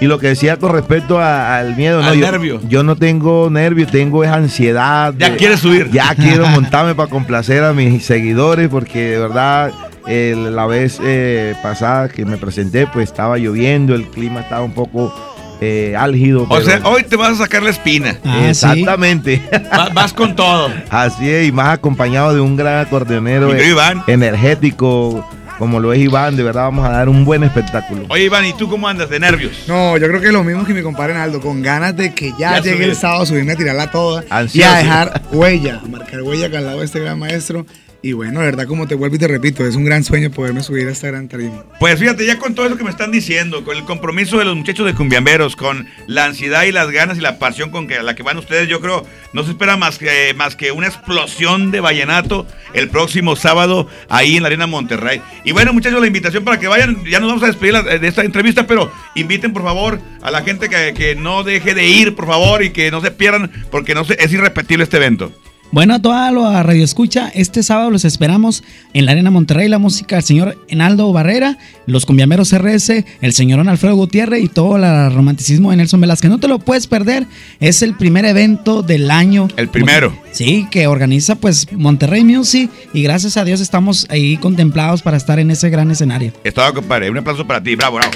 [0.00, 2.60] Y lo que decía con respecto a- al miedo, no, Al yo, nervio.
[2.68, 5.12] yo no tengo nervio, tengo es ansiedad.
[5.18, 5.90] Ya quieres subir.
[5.90, 9.72] Ya quiero montarme para complacer a mis seguidores porque de verdad
[10.06, 15.12] la vez eh, pasada que me presenté pues estaba lloviendo, el clima estaba un poco
[15.60, 16.44] eh, álgido.
[16.44, 18.16] O pero- sea, hoy te vas a sacar la espina.
[18.46, 19.42] Exactamente.
[19.76, 20.70] Va- vas con todo.
[20.90, 24.02] Así es, y más acompañado de un gran acordeonero Iván.
[24.06, 25.28] energético,
[25.58, 28.04] como lo es Iván, de verdad vamos a dar un buen espectáculo.
[28.08, 29.64] Oye, Iván, ¿y tú cómo andas de nervios?
[29.66, 32.56] No, yo creo que lo mismo que mi compadre Naldo, con ganas de que ya,
[32.56, 32.88] Ya llegue subir.
[32.90, 34.58] el sábado, subirme a tirarla toda Ansioso.
[34.68, 37.66] y a dejar huella, a marcar huella acá al lado de este gran maestro.
[38.00, 40.62] Y bueno, de verdad, como te vuelvo y te repito, es un gran sueño poderme
[40.62, 41.64] subir a esta gran tarima.
[41.80, 44.54] Pues fíjate, ya con todo eso que me están diciendo, con el compromiso de los
[44.54, 48.22] muchachos de Cumbiamberos, con la ansiedad y las ganas y la pasión con la que
[48.22, 52.46] van ustedes, yo creo, no se espera más que, más que una explosión de vallenato
[52.72, 55.20] el próximo sábado ahí en la Arena Monterrey.
[55.44, 58.06] Y bueno, muchachos, la invitación para que vayan, ya nos vamos a despedir la- de
[58.06, 62.14] esta entrevista, pero inviten por favor a la gente que, que no deje de ir,
[62.14, 65.32] por favor, y que no se pierdan, porque no se- es irrepetible este evento.
[65.70, 69.78] Bueno, a toda la radio escucha, este sábado los esperamos en la Arena Monterrey, la
[69.78, 75.12] música del señor Enaldo Barrera, los cumbiameros RS, el señor Alfredo Gutiérrez y todo el
[75.12, 76.30] romanticismo de Nelson Velázquez.
[76.30, 77.26] No te lo puedes perder,
[77.60, 79.48] es el primer evento del año.
[79.56, 80.16] El primero.
[80.32, 85.38] Sí, que organiza pues Monterrey Music y gracias a Dios estamos ahí contemplados para estar
[85.38, 86.32] en ese gran escenario.
[86.44, 88.12] Estaba, compadre, un aplauso para ti, bravo, bravo.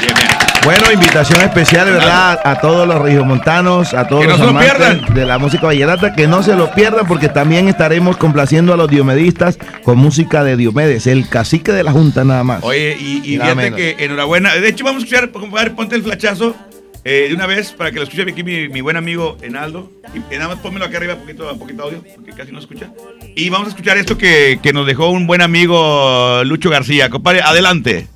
[0.00, 0.33] Bien, bien.
[0.64, 5.14] Bueno, invitación especial, verdad, a todos los regiomontanos, a todos Que los amantes pierdan.
[5.14, 8.88] de la música vallenata, que no se lo pierdan porque también estaremos complaciendo a los
[8.88, 12.62] diomedistas con música de Diomedes, el cacique de la junta nada más.
[12.64, 13.76] Oye, y, y fíjate menos.
[13.78, 14.54] que enhorabuena.
[14.54, 16.56] De hecho, vamos a escuchar, compadre, ponte el flachazo
[17.04, 19.90] eh, de una vez para que lo escuche aquí mi, mi buen amigo Enaldo.
[20.14, 22.88] Y, y nada más pónmelo acá arriba, poquito, poquito audio, porque casi no escucha.
[23.36, 27.10] Y vamos a escuchar esto que, que nos dejó un buen amigo Lucho García.
[27.10, 28.08] Compadre, adelante.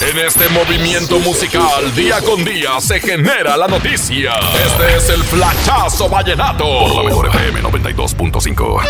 [0.00, 4.32] En este movimiento musical, día con día, se genera la noticia.
[4.64, 6.64] Este es el Flachazo Vallenato.
[6.64, 8.82] Por la mejor FM 92.5.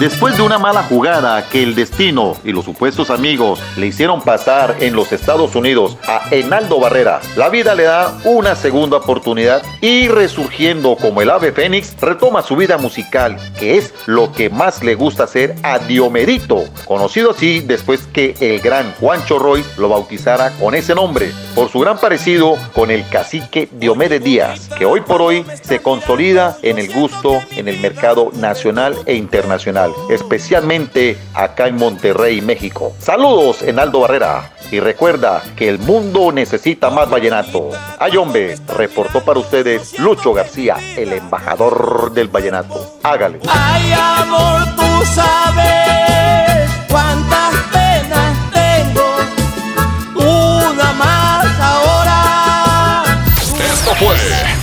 [0.00, 4.76] Después de una mala jugada que el destino y los supuestos amigos le hicieron pasar
[4.80, 10.08] en los Estados Unidos a Enaldo Barrera, la vida le da una segunda oportunidad y
[10.08, 14.94] resurgiendo como el ave fénix, retoma su vida musical, que es lo que más le
[14.94, 20.74] gusta hacer a Diomerito, conocido así después que el gran Juancho Roy lo bautizara con
[20.74, 25.44] ese nombre, por su gran parecido con el cacique Diomedes Díaz, que hoy por hoy
[25.60, 32.40] se consolida en el gusto en el mercado nacional e internacional, especialmente acá en Monterrey,
[32.40, 32.94] México.
[32.98, 34.52] Saludos, Enaldo Barrera.
[34.70, 37.70] Y recuerda que el mundo necesita más vallenato.
[37.98, 42.98] Ay, hombre, reportó para ustedes Lucho García, el embajador del vallenato.
[43.02, 43.40] Hágale.
[43.48, 46.09] Amor, tú sabes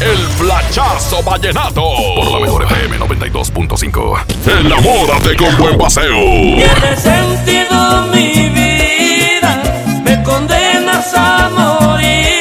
[0.01, 1.81] el Flachazo Vallenato.
[2.15, 4.59] Por la mejor FM 92.5.
[4.59, 6.15] Enamórate con buen paseo.
[6.15, 9.61] Tiene sentido mi vida,
[10.03, 12.39] me condenas a morir.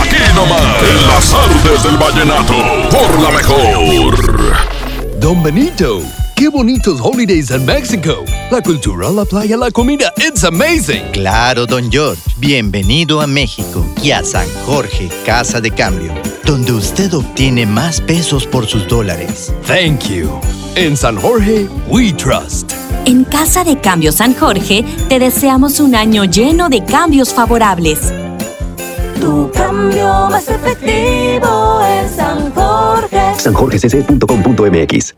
[0.00, 2.54] Aquí nomás, en las artes del vallenato.
[2.90, 5.18] Por la mejor.
[5.18, 6.02] Don Benito,
[6.36, 8.24] qué bonitos holidays en México.
[8.50, 11.10] La cultura, la playa, la comida, it's amazing.
[11.12, 12.22] Claro, don George.
[12.36, 16.27] Bienvenido a México y a San Jorge, Casa de Cambio.
[16.48, 19.52] Donde usted obtiene más pesos por sus dólares.
[19.66, 20.40] Thank you.
[20.76, 22.72] En San Jorge, we trust.
[23.04, 28.14] En Casa de Cambio San Jorge te deseamos un año lleno de cambios favorables.
[29.20, 33.34] Tu cambio más efectivo es San Jorge.
[33.36, 35.17] sanjorgecc.com.mx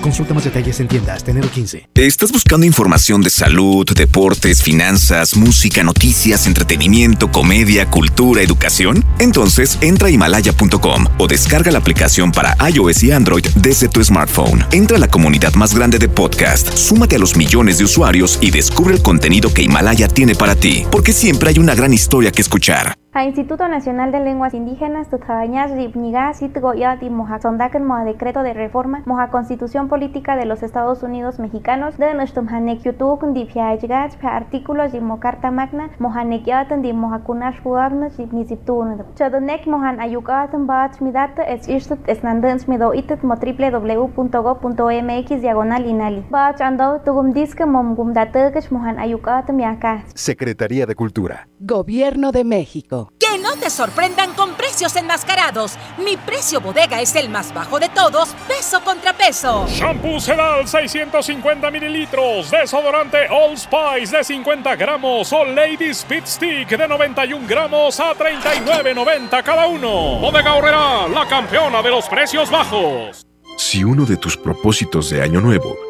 [0.00, 1.24] Consulta más detalles en tiendas.
[1.24, 1.88] Tenero 15.
[1.94, 9.04] ¿Estás buscando información de salud, deportes, finanzas, música, noticias, entretenimiento, comedia, cultura, educación?
[9.18, 14.64] Entonces entra a himalaya.com o descarga la aplicación para iOS y Android desde tu smartphone.
[14.72, 18.50] Entra a la comunidad más grande de podcast, súmate a los millones de usuarios y
[18.50, 22.42] descubre el contenido que Himalaya tiene para ti, porque siempre hay una gran historia que
[22.42, 22.99] escuchar.
[23.12, 29.02] A Instituto Nacional de Lenguas Indígenas, Tutjañas, Ripniga, Sitgoyati, Moja Sondaken, Moja Decreto de Reforma,
[29.04, 35.00] Moja Constitución Política de los Estados Unidos Mexicanos, de Nustum Hanek Yutuk, Dipiaigach, Artículos y
[35.00, 39.02] Mocarta Magna, Moja Nekyatan, Di Moja Kunash Guabna, Jipnisiptun.
[39.16, 46.24] Chodonek Mojan Ayukatan, Bach Midat, es Ishtut, Esnandans Mido Itet, Mo www.go.mx, diagonal Inali.
[46.30, 50.04] Bach Ando, Tugum Diska, Mom Gumdatekach, Mojan Ayukatan, Miaka.
[50.14, 51.48] Secretaría de Cultura.
[51.58, 52.99] Gobierno de México.
[53.18, 55.76] Que no te sorprendan con precios enmascarados.
[55.98, 59.66] Mi precio bodega es el más bajo de todos, peso contra peso.
[59.68, 66.88] Shampoo Sedal 650 mililitros, desodorante Old Spice de 50 gramos o Lady Speed Stick de
[66.88, 70.18] 91 gramos a 39.90 cada uno.
[70.18, 73.26] Bodega Horrera, la campeona de los precios bajos.
[73.56, 75.89] Si uno de tus propósitos de año nuevo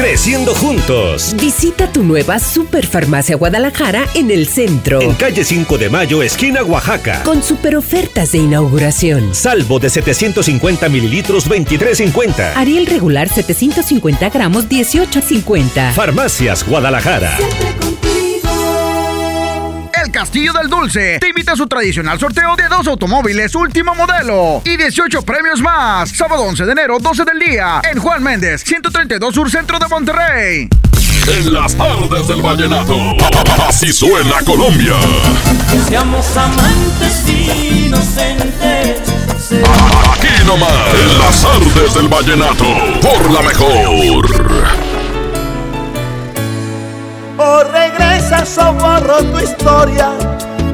[0.00, 1.36] Creciendo juntos.
[1.38, 4.98] Visita tu nueva Superfarmacia Guadalajara en el centro.
[4.98, 7.22] En calle 5 de Mayo, esquina Oaxaca.
[7.22, 9.34] Con super ofertas de inauguración.
[9.34, 12.52] Salvo de 750 mililitros, 23.50.
[12.56, 15.92] Ariel regular 750 gramos 18.50.
[15.92, 17.36] Farmacias Guadalajara.
[20.20, 24.76] Castillo del Dulce te invita a su tradicional sorteo de dos automóviles último modelo y
[24.76, 26.10] 18 premios más.
[26.10, 30.68] Sábado 11 de enero, 12 del día, en Juan Méndez, 132 Sur Centro de Monterrey.
[31.26, 33.16] En las tardes del vallenato.
[33.66, 34.92] Así suena Colombia.
[35.88, 39.00] Seamos amantes inocentes.
[40.12, 40.94] Aquí nomás.
[41.00, 42.66] En las tardes del vallenato.
[43.00, 44.89] Por la mejor.
[47.42, 50.10] O regresas o borro tu historia.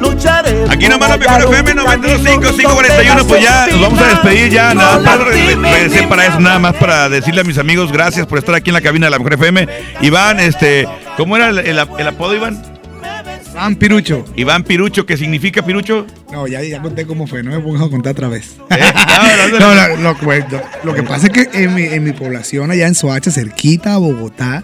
[0.00, 0.64] Lucharé.
[0.68, 4.98] Aquí nomás la mejor FM 925 541 pues ya nos vamos a despedir ya nada
[4.98, 8.54] más re- regresé para eso nada más para decirle a mis amigos gracias por estar
[8.54, 9.66] aquí en la cabina de la mejor FM
[10.02, 10.86] Iván este
[11.16, 12.62] ¿cómo era el, el- el apodo Iván?
[13.54, 14.24] Iván Pirucho.
[14.36, 16.06] Iván Pirucho ¿qué significa Pirucho?
[16.30, 18.56] No, ya, ya conté cómo fue, no me pongas a contar otra vez.
[18.68, 18.92] ¿Eh?
[19.58, 22.86] No, lo, lo- lo- lo que pasa es que en mi, en mi población, allá
[22.86, 24.62] en Soacha, cerquita a Bogotá,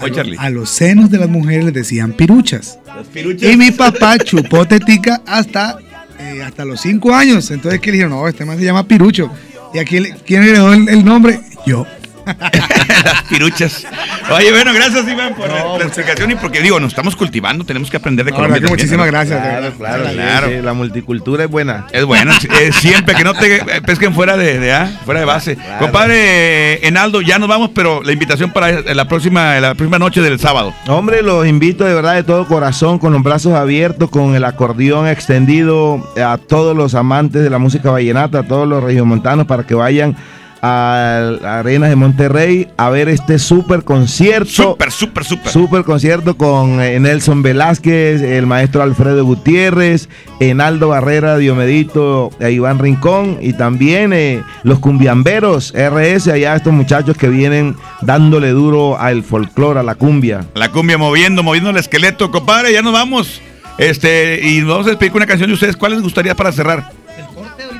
[0.00, 0.36] Oye, lo- Charlie.
[0.38, 2.78] a los senos de las mujeres les decían piruchas.
[3.12, 3.50] piruchas.
[3.52, 5.78] Y mi papá chupó tetica hasta,
[6.18, 7.50] eh, hasta los cinco años.
[7.50, 8.12] Entonces, que le dijeron?
[8.12, 9.30] No, este man se llama Pirucho.
[9.74, 11.40] ¿Y a quién, le- quién le dio el, el nombre?
[11.66, 11.86] Yo.
[13.28, 13.86] Piruchas.
[14.30, 17.90] Oye, bueno, gracias Iván por la, la explicación y porque digo, nos estamos cultivando, tenemos
[17.90, 18.60] que aprender de Colombia.
[18.68, 20.46] muchísimas gracias, Claro, claro, Sí, claro.
[20.48, 20.62] claro.
[20.62, 21.86] La multicultura es buena.
[21.92, 25.58] Es bueno, eh, siempre que no te pesquen fuera de, de, ah, fuera de base.
[25.78, 30.38] Compadre Enaldo, ya nos vamos, pero la invitación para la próxima, la próxima noche del
[30.38, 30.72] sábado.
[30.86, 35.08] Hombre, los invito de verdad de todo corazón, con los brazos abiertos, con el acordeón
[35.08, 39.74] extendido a todos los amantes de la música vallenata, a todos los regiomontanos, para que
[39.74, 40.16] vayan
[40.62, 44.50] a Arenas de Monterrey a ver este súper concierto.
[44.50, 45.52] Súper, súper, súper.
[45.52, 50.08] Súper concierto con eh, Nelson Velázquez, el maestro Alfredo Gutiérrez,
[50.40, 57.16] Enaldo Barrera, Diomedito, e Iván Rincón y también eh, los cumbiamberos RS, allá estos muchachos
[57.16, 60.46] que vienen dándole duro al folclore, a la cumbia.
[60.54, 63.40] La cumbia moviendo, moviendo el esqueleto, compadre, ya nos vamos.
[63.78, 65.76] Este, y vamos a despedir con una canción de ustedes.
[65.76, 66.97] ¿Cuál les gustaría para cerrar?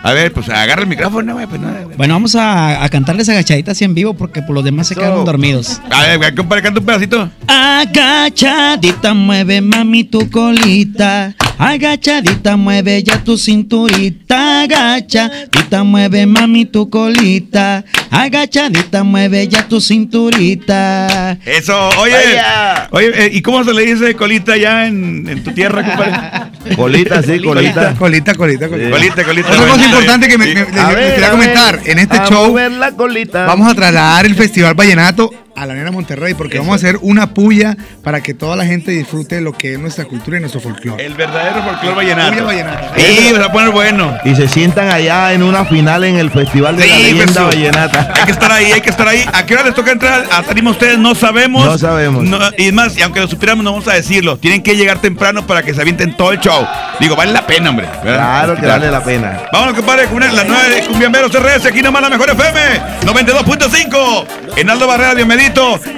[0.02, 1.46] A ver, pues agarra el micrófono, güey.
[1.46, 4.88] Pues, no, Bueno, vamos a, a cantarles agachaditas así en vivo porque por los demás
[4.88, 5.80] se quedaron dormidos.
[5.90, 7.30] A ver, compadre, canta un pedacito.
[7.46, 11.34] Agachadita mueve mami tu colita.
[11.58, 14.62] Agachadita mueve ya tu cinturita.
[14.62, 17.84] Agachadita mueve mami tu colita.
[18.10, 21.36] Agachadita mueve ya tu cinturita.
[21.44, 22.12] Eso, oye.
[22.12, 22.88] Vaya.
[22.92, 26.48] Oye, eh, ¿y cómo se le dice colita ya en, en tu tierra, compadre?
[26.76, 27.94] Colita, sí, colita.
[27.94, 28.90] Colita, colita, colita.
[28.90, 29.50] Colita, colita.
[29.50, 30.54] Otra cosa importante que me, Sí.
[30.54, 33.46] me- me- A me ver, quería comentar, en este a show la colita.
[33.46, 37.34] vamos a trasladar el Festival Vallenato a la Arena Monterrey porque vamos a hacer una
[37.34, 40.60] puya para que toda la gente disfrute de lo que es nuestra cultura y nuestro
[40.60, 41.04] folclore.
[41.04, 42.32] El verdadero folclore vallenato.
[42.32, 42.86] Puya vallenato.
[42.96, 44.16] Sí, va a poner bueno.
[44.24, 47.42] Y se sientan allá en una final en el Festival de la Leyenda Jesús.
[47.42, 48.12] Vallenata.
[48.14, 49.24] Hay que estar ahí, hay que estar ahí.
[49.32, 50.98] ¿A qué hora les toca entrar a tarima a ustedes?
[50.98, 51.64] No sabemos.
[51.64, 52.24] No sabemos.
[52.24, 54.38] No, y es más, y aunque lo supiéramos, no vamos a decirlo.
[54.38, 56.66] Tienen que llegar temprano para que se avienten todo el show.
[57.00, 57.88] Digo, vale la pena, hombre.
[58.04, 58.44] ¿verdad?
[58.44, 59.42] Claro que vale la pena.
[59.52, 62.60] Vámonos, compadre, con la nueva de Cumbiamberos RS, aquí nomás la mejor FM,
[63.04, 64.26] 92.5.
[64.56, 65.47] Enaldo Barrera, bienvenido.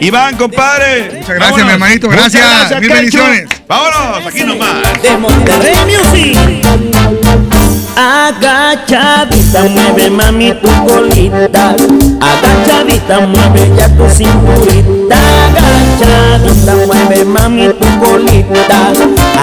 [0.01, 1.11] Iván, compadre.
[1.19, 2.09] Muchas gracias, mi hermanito.
[2.09, 2.81] Gracias.
[2.81, 3.49] Mil bendiciones.
[3.67, 5.03] Vámonos, aquí nomás.
[5.03, 6.39] de Monterrey Music.
[7.97, 11.75] Agachadita, mueve mami tu colita.
[12.21, 15.17] Agachadita, mueve ya tu cinturita.
[15.49, 18.93] Agachadita, mueve mami tu colita.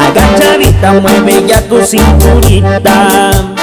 [0.07, 3.56] Agachadita, mueve ya tu cinturita.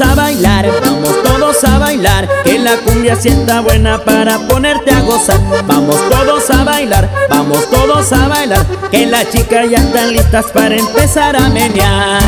[0.00, 5.40] A bailar, vamos todos a bailar, que la cumbia sienta buena para ponerte a gozar.
[5.66, 10.76] Vamos todos a bailar, vamos todos a bailar, que las chicas ya están listas para
[10.76, 12.20] empezar a menear.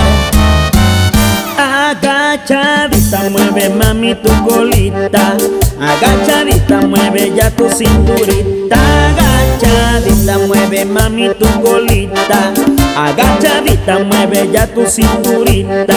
[1.59, 5.37] Agachadita, mueve mami tu colita.
[5.81, 8.79] Agachadita, mueve ya tu cinturita.
[9.09, 12.53] Agachadita, mueve mami tu colita.
[12.97, 15.97] Agachadita, mueve ya tu cinturita.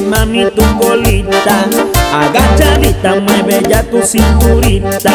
[0.00, 1.64] Mami tu colita.
[2.12, 5.14] Agachadita, mueve ya tu cinturita.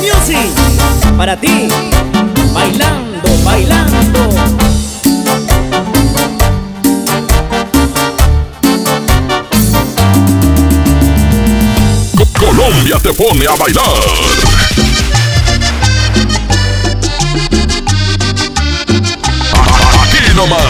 [0.00, 0.48] Music
[1.16, 1.68] para ti,
[2.52, 3.96] bailando, bailando.
[12.38, 13.82] Colombia te pone a bailar.
[20.02, 20.65] Aquí nomás,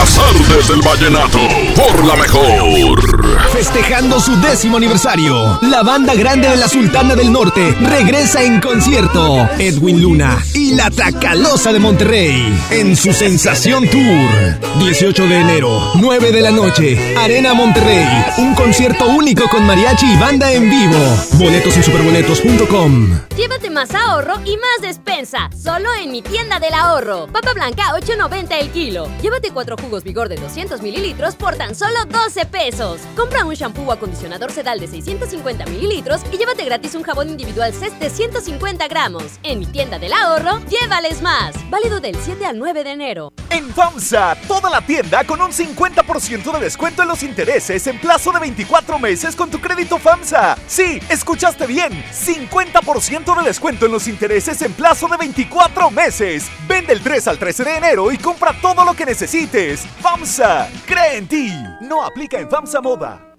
[0.00, 1.38] las artes del vallenato,
[1.76, 3.50] por la mejor.
[3.52, 9.46] Festejando su décimo aniversario, la banda grande de la Sultana del Norte regresa en concierto.
[9.58, 14.58] Edwin Luna y la Tracalosa de Monterrey en su Sensación Tour.
[14.78, 18.06] 18 de enero, 9 de la noche, Arena Monterrey.
[18.38, 20.98] Un concierto único con mariachi y banda en vivo.
[21.32, 23.20] Boletos en superboletos.com.
[23.36, 27.28] Llévate más ahorro y más despensa, solo en mi tienda del ahorro.
[27.28, 29.08] Papa blanca 8.90 el kilo.
[29.22, 33.00] Llévate cuatro jugos Vigor de 200 mililitros por tan solo 12 pesos.
[33.16, 37.72] Compra un shampoo o acondicionador sedal de 650 mililitros y llévate gratis un jabón individual
[37.72, 39.24] CES de 150 gramos.
[39.42, 41.54] En mi tienda del ahorro, llévales más.
[41.70, 43.32] Válido del 7 al 9 de enero.
[43.50, 48.32] En FAMSA, toda la tienda con un 50% de descuento en los intereses en plazo
[48.32, 50.56] de 24 meses con tu crédito FAMSA.
[50.66, 56.50] Sí, escuchaste bien, 50% de descuento en los intereses en plazo de 24 meses.
[56.66, 59.86] Vende el 3 al 13 de enero y compra todo lo que necesites.
[60.00, 61.52] FAMSA, cree en ti.
[61.82, 63.36] No aplica en FAMSA Moda.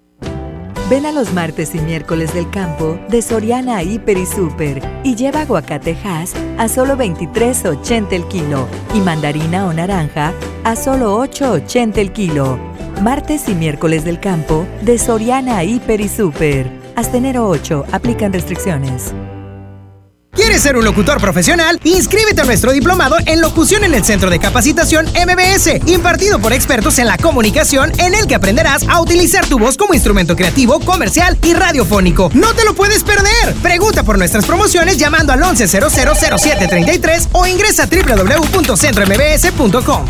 [0.88, 5.42] Ven a los martes y miércoles del campo de Soriana Hiper y Super y lleva
[5.42, 10.32] aguacate Hass a solo 23.80 el kilo y mandarina o naranja
[10.64, 12.58] a solo 8.80 el kilo.
[13.02, 16.70] Martes y miércoles del campo de Soriana Hiper y Super.
[16.94, 19.12] Hasta enero 8 aplican restricciones.
[20.34, 21.78] ¿Quieres ser un locutor profesional?
[21.84, 26.98] Inscríbete a nuestro diplomado en locución en el Centro de Capacitación MBS, impartido por expertos
[26.98, 31.36] en la comunicación, en el que aprenderás a utilizar tu voz como instrumento creativo, comercial
[31.42, 32.30] y radiofónico.
[32.32, 33.52] ¡No te lo puedes perder!
[33.62, 40.06] Pregunta por nuestras promociones llamando al 11000733 o ingresa a www.centrombs.com.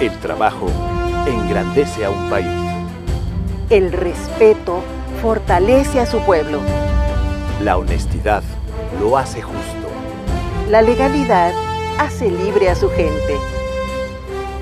[0.00, 0.70] El trabajo
[1.26, 2.46] engrandece a un país.
[3.68, 4.84] El respeto
[5.20, 6.60] fortalece a su pueblo.
[7.64, 8.42] La honestidad
[9.00, 9.88] lo hace justo.
[10.68, 11.50] La legalidad
[11.98, 13.38] hace libre a su gente.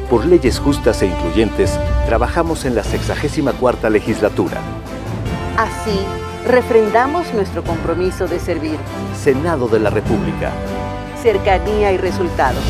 [0.08, 1.76] Por leyes justas e incluyentes,
[2.06, 4.60] trabajamos en la 64 legislatura.
[5.56, 5.98] Así,
[6.46, 8.78] refrendamos nuestro compromiso de servir.
[9.20, 10.52] Senado de la República.
[11.20, 12.62] Cercanía y resultados.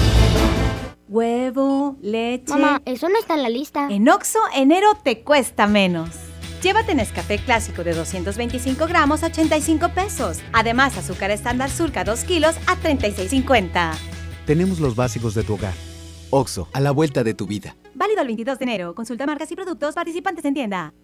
[1.08, 2.54] Huevo, leche.
[2.54, 3.86] Mamá, eso no está en la lista.
[3.90, 6.31] En Oxo, enero te cuesta menos.
[6.62, 10.38] Llévate Nescafé clásico de 225 gramos a 85 pesos.
[10.52, 13.92] Además, azúcar estándar surca 2 kilos a 36,50.
[14.46, 15.74] Tenemos los básicos de tu hogar.
[16.30, 17.74] Oxo, a la vuelta de tu vida.
[17.94, 18.94] Válido el 22 de enero.
[18.94, 20.94] Consulta marcas y productos participantes en tienda.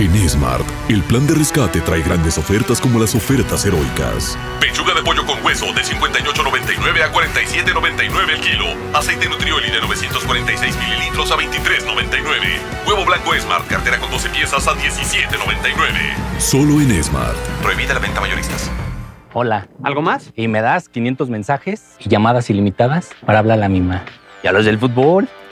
[0.00, 4.38] En Smart, el plan de rescate trae grandes ofertas como las ofertas heroicas.
[4.58, 8.64] Pechuga de pollo con hueso de 58.99 a 47.99 el kilo.
[8.94, 12.86] Aceite Nutrioli de 946 mililitros a 23.99.
[12.88, 16.38] Huevo blanco Smart, cartera con 12 piezas a 17.99.
[16.38, 17.36] Solo en Smart.
[17.60, 18.70] Prohibida la venta mayoristas.
[19.34, 19.68] Hola.
[19.82, 20.32] ¿Algo más?
[20.34, 24.06] Y me das 500 mensajes y llamadas ilimitadas para hablar a la misma.
[24.42, 25.28] ¿Y a los del fútbol?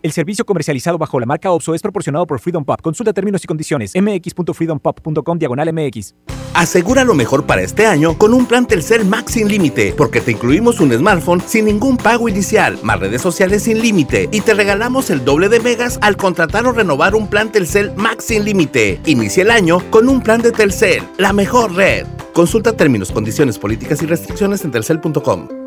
[0.00, 2.80] El servicio comercializado bajo la marca OXO es proporcionado por Freedom Pop.
[2.80, 3.92] Consulta términos y condiciones.
[3.96, 6.14] mx.freedompop.com diagonal mx.
[6.54, 10.32] Asegura lo mejor para este año con un plan Telcel Max sin límite, porque te
[10.32, 15.10] incluimos un smartphone sin ningún pago inicial, más redes sociales sin límite y te regalamos
[15.10, 19.00] el doble de megas al contratar o renovar un plan Telcel Max sin límite.
[19.04, 22.06] Inicia el año con un plan de Telcel, la mejor red.
[22.32, 25.57] Consulta términos, condiciones, políticas y restricciones en telcel.com.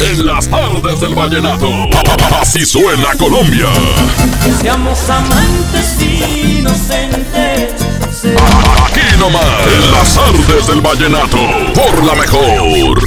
[0.00, 1.68] En las tardes del vallenato.
[2.40, 3.66] Así suena Colombia.
[4.60, 7.72] Seamos amantes inocentes.
[8.84, 9.42] Aquí nomás.
[9.74, 11.38] En las tardes del vallenato.
[11.74, 12.98] Por la mejor.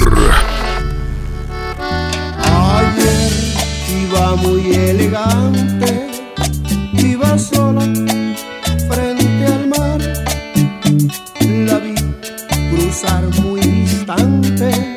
[2.42, 3.30] Ayer
[4.02, 6.08] iba muy elegante,
[6.92, 7.82] iba sola
[8.88, 10.00] frente al mar.
[11.40, 11.94] La vi
[12.70, 14.96] cruzar muy distante,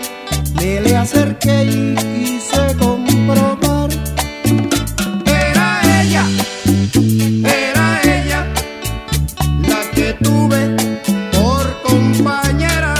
[0.64, 3.90] me le acerqué y quise comprobar.
[5.26, 6.26] Era ella,
[7.44, 8.46] era ella,
[9.68, 10.62] la que tuve
[11.34, 12.94] por compañera.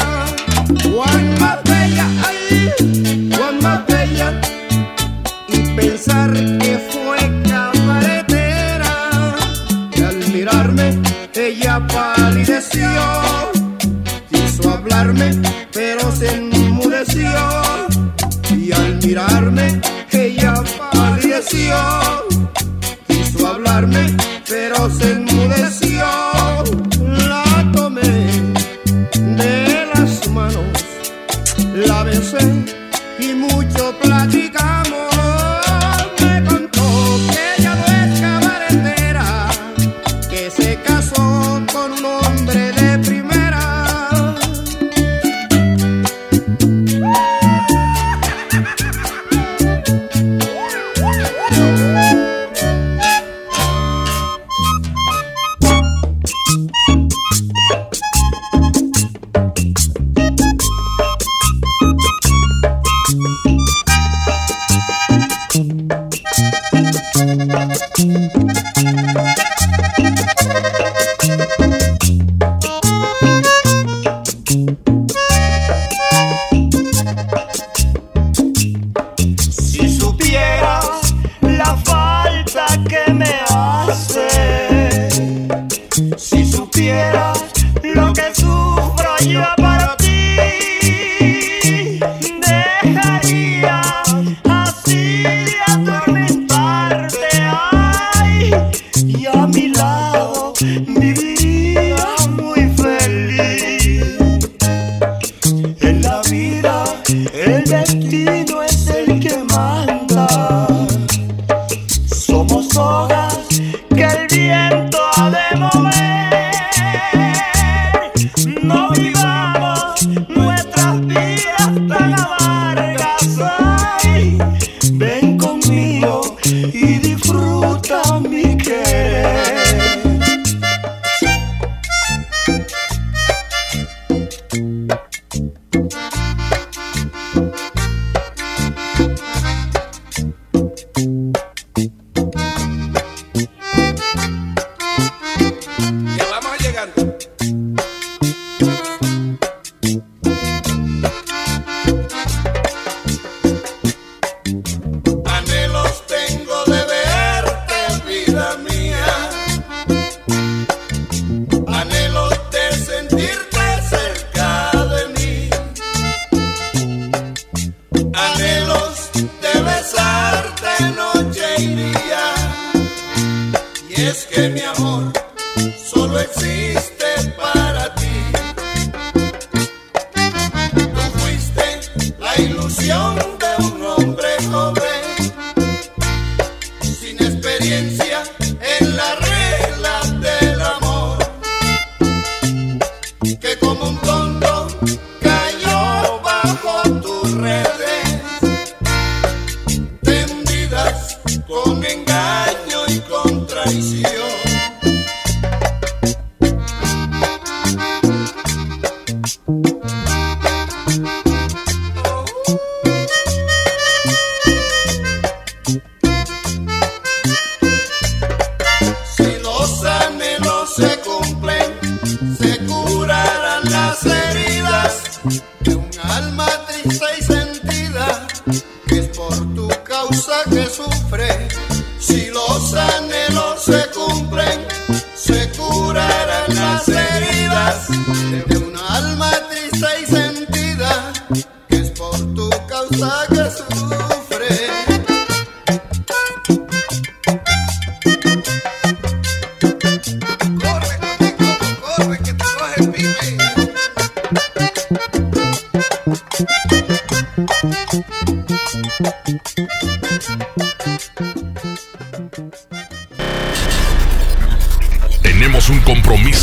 [0.84, 2.72] Juan más bella, ay,
[3.34, 4.42] Juan más bella
[5.48, 7.18] y pensar que fue
[7.50, 8.94] cabaretera.
[9.96, 11.00] Y al mirarme,
[11.34, 12.92] ella palideció,
[14.30, 15.42] quiso hablarme,
[15.72, 16.53] pero se
[18.74, 20.54] al mirarme, ella
[20.92, 21.76] palideció,
[23.08, 24.16] quiso hablarme,
[24.48, 26.06] pero se enmudeció.
[27.28, 28.42] La tomé
[29.14, 30.66] de las manos,
[31.88, 32.46] la besé
[33.20, 35.14] y mucho platicamos.
[36.20, 39.50] Me contó que ella no es cabaretera,
[40.30, 42.98] que se casó con un hombre de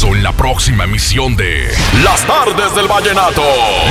[0.09, 1.71] en la próxima emisión de
[2.03, 3.43] Las tardes del vallenato.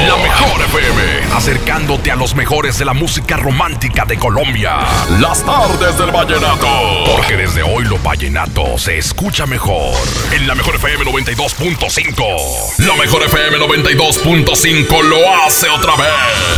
[0.08, 4.80] La mejor FM, acercándote a los mejores de la música romántica de Colombia.
[5.20, 6.68] Las tardes del vallenato.
[7.16, 9.96] Porque desde hoy lo vallenato se escucha mejor.
[10.32, 12.80] En la mejor FM 92.5.
[12.80, 16.10] La mejor FM 92.5 lo hace otra vez.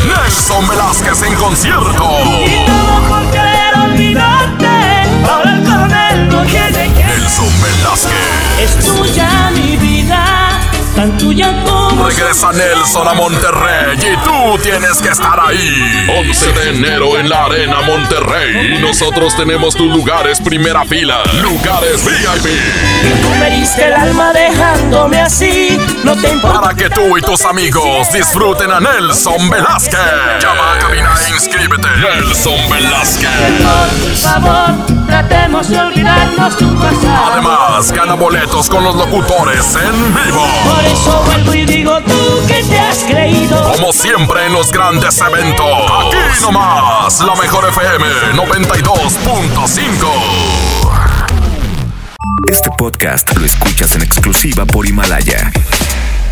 [0.05, 2.09] Nelson Velázquez en concierto.
[6.31, 7.03] No tiene que.
[8.63, 10.50] Es tuya mi vida,
[10.95, 12.07] tan tuya como.
[12.07, 16.07] Regresa Nelson a Monterrey y tú tienes que estar ahí.
[16.27, 18.79] 11 de enero en la Arena Monterrey.
[18.79, 21.23] Nosotros tenemos tus lugares primera fila.
[21.41, 22.51] Lugares VIP.
[23.21, 26.61] Tú me diste el alma dejándome así, no te importa.
[26.61, 29.99] Para que tú y tus amigos disfruten a Nelson Velázquez.
[30.41, 31.87] Llama a cabina e inscríbete.
[31.97, 33.29] Nelson Velázquez.
[34.01, 37.31] Por favor, tratemos de olvidarnos tu pasado.
[37.31, 40.45] Además, gana boletos con los locutores en vivo.
[40.81, 43.71] Por eso vuelvo y digo tú que te has creído.
[43.73, 45.67] Como siempre en los grandes eventos.
[45.67, 48.03] Aquí nomás, la mejor FM
[48.33, 49.91] 92.5.
[52.47, 55.51] Este podcast lo escuchas en exclusiva por Himalaya.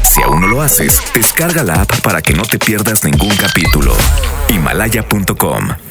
[0.02, 3.94] Si aún no lo haces, descarga la app para que no te pierdas ningún capítulo.
[4.48, 5.89] Himalaya.com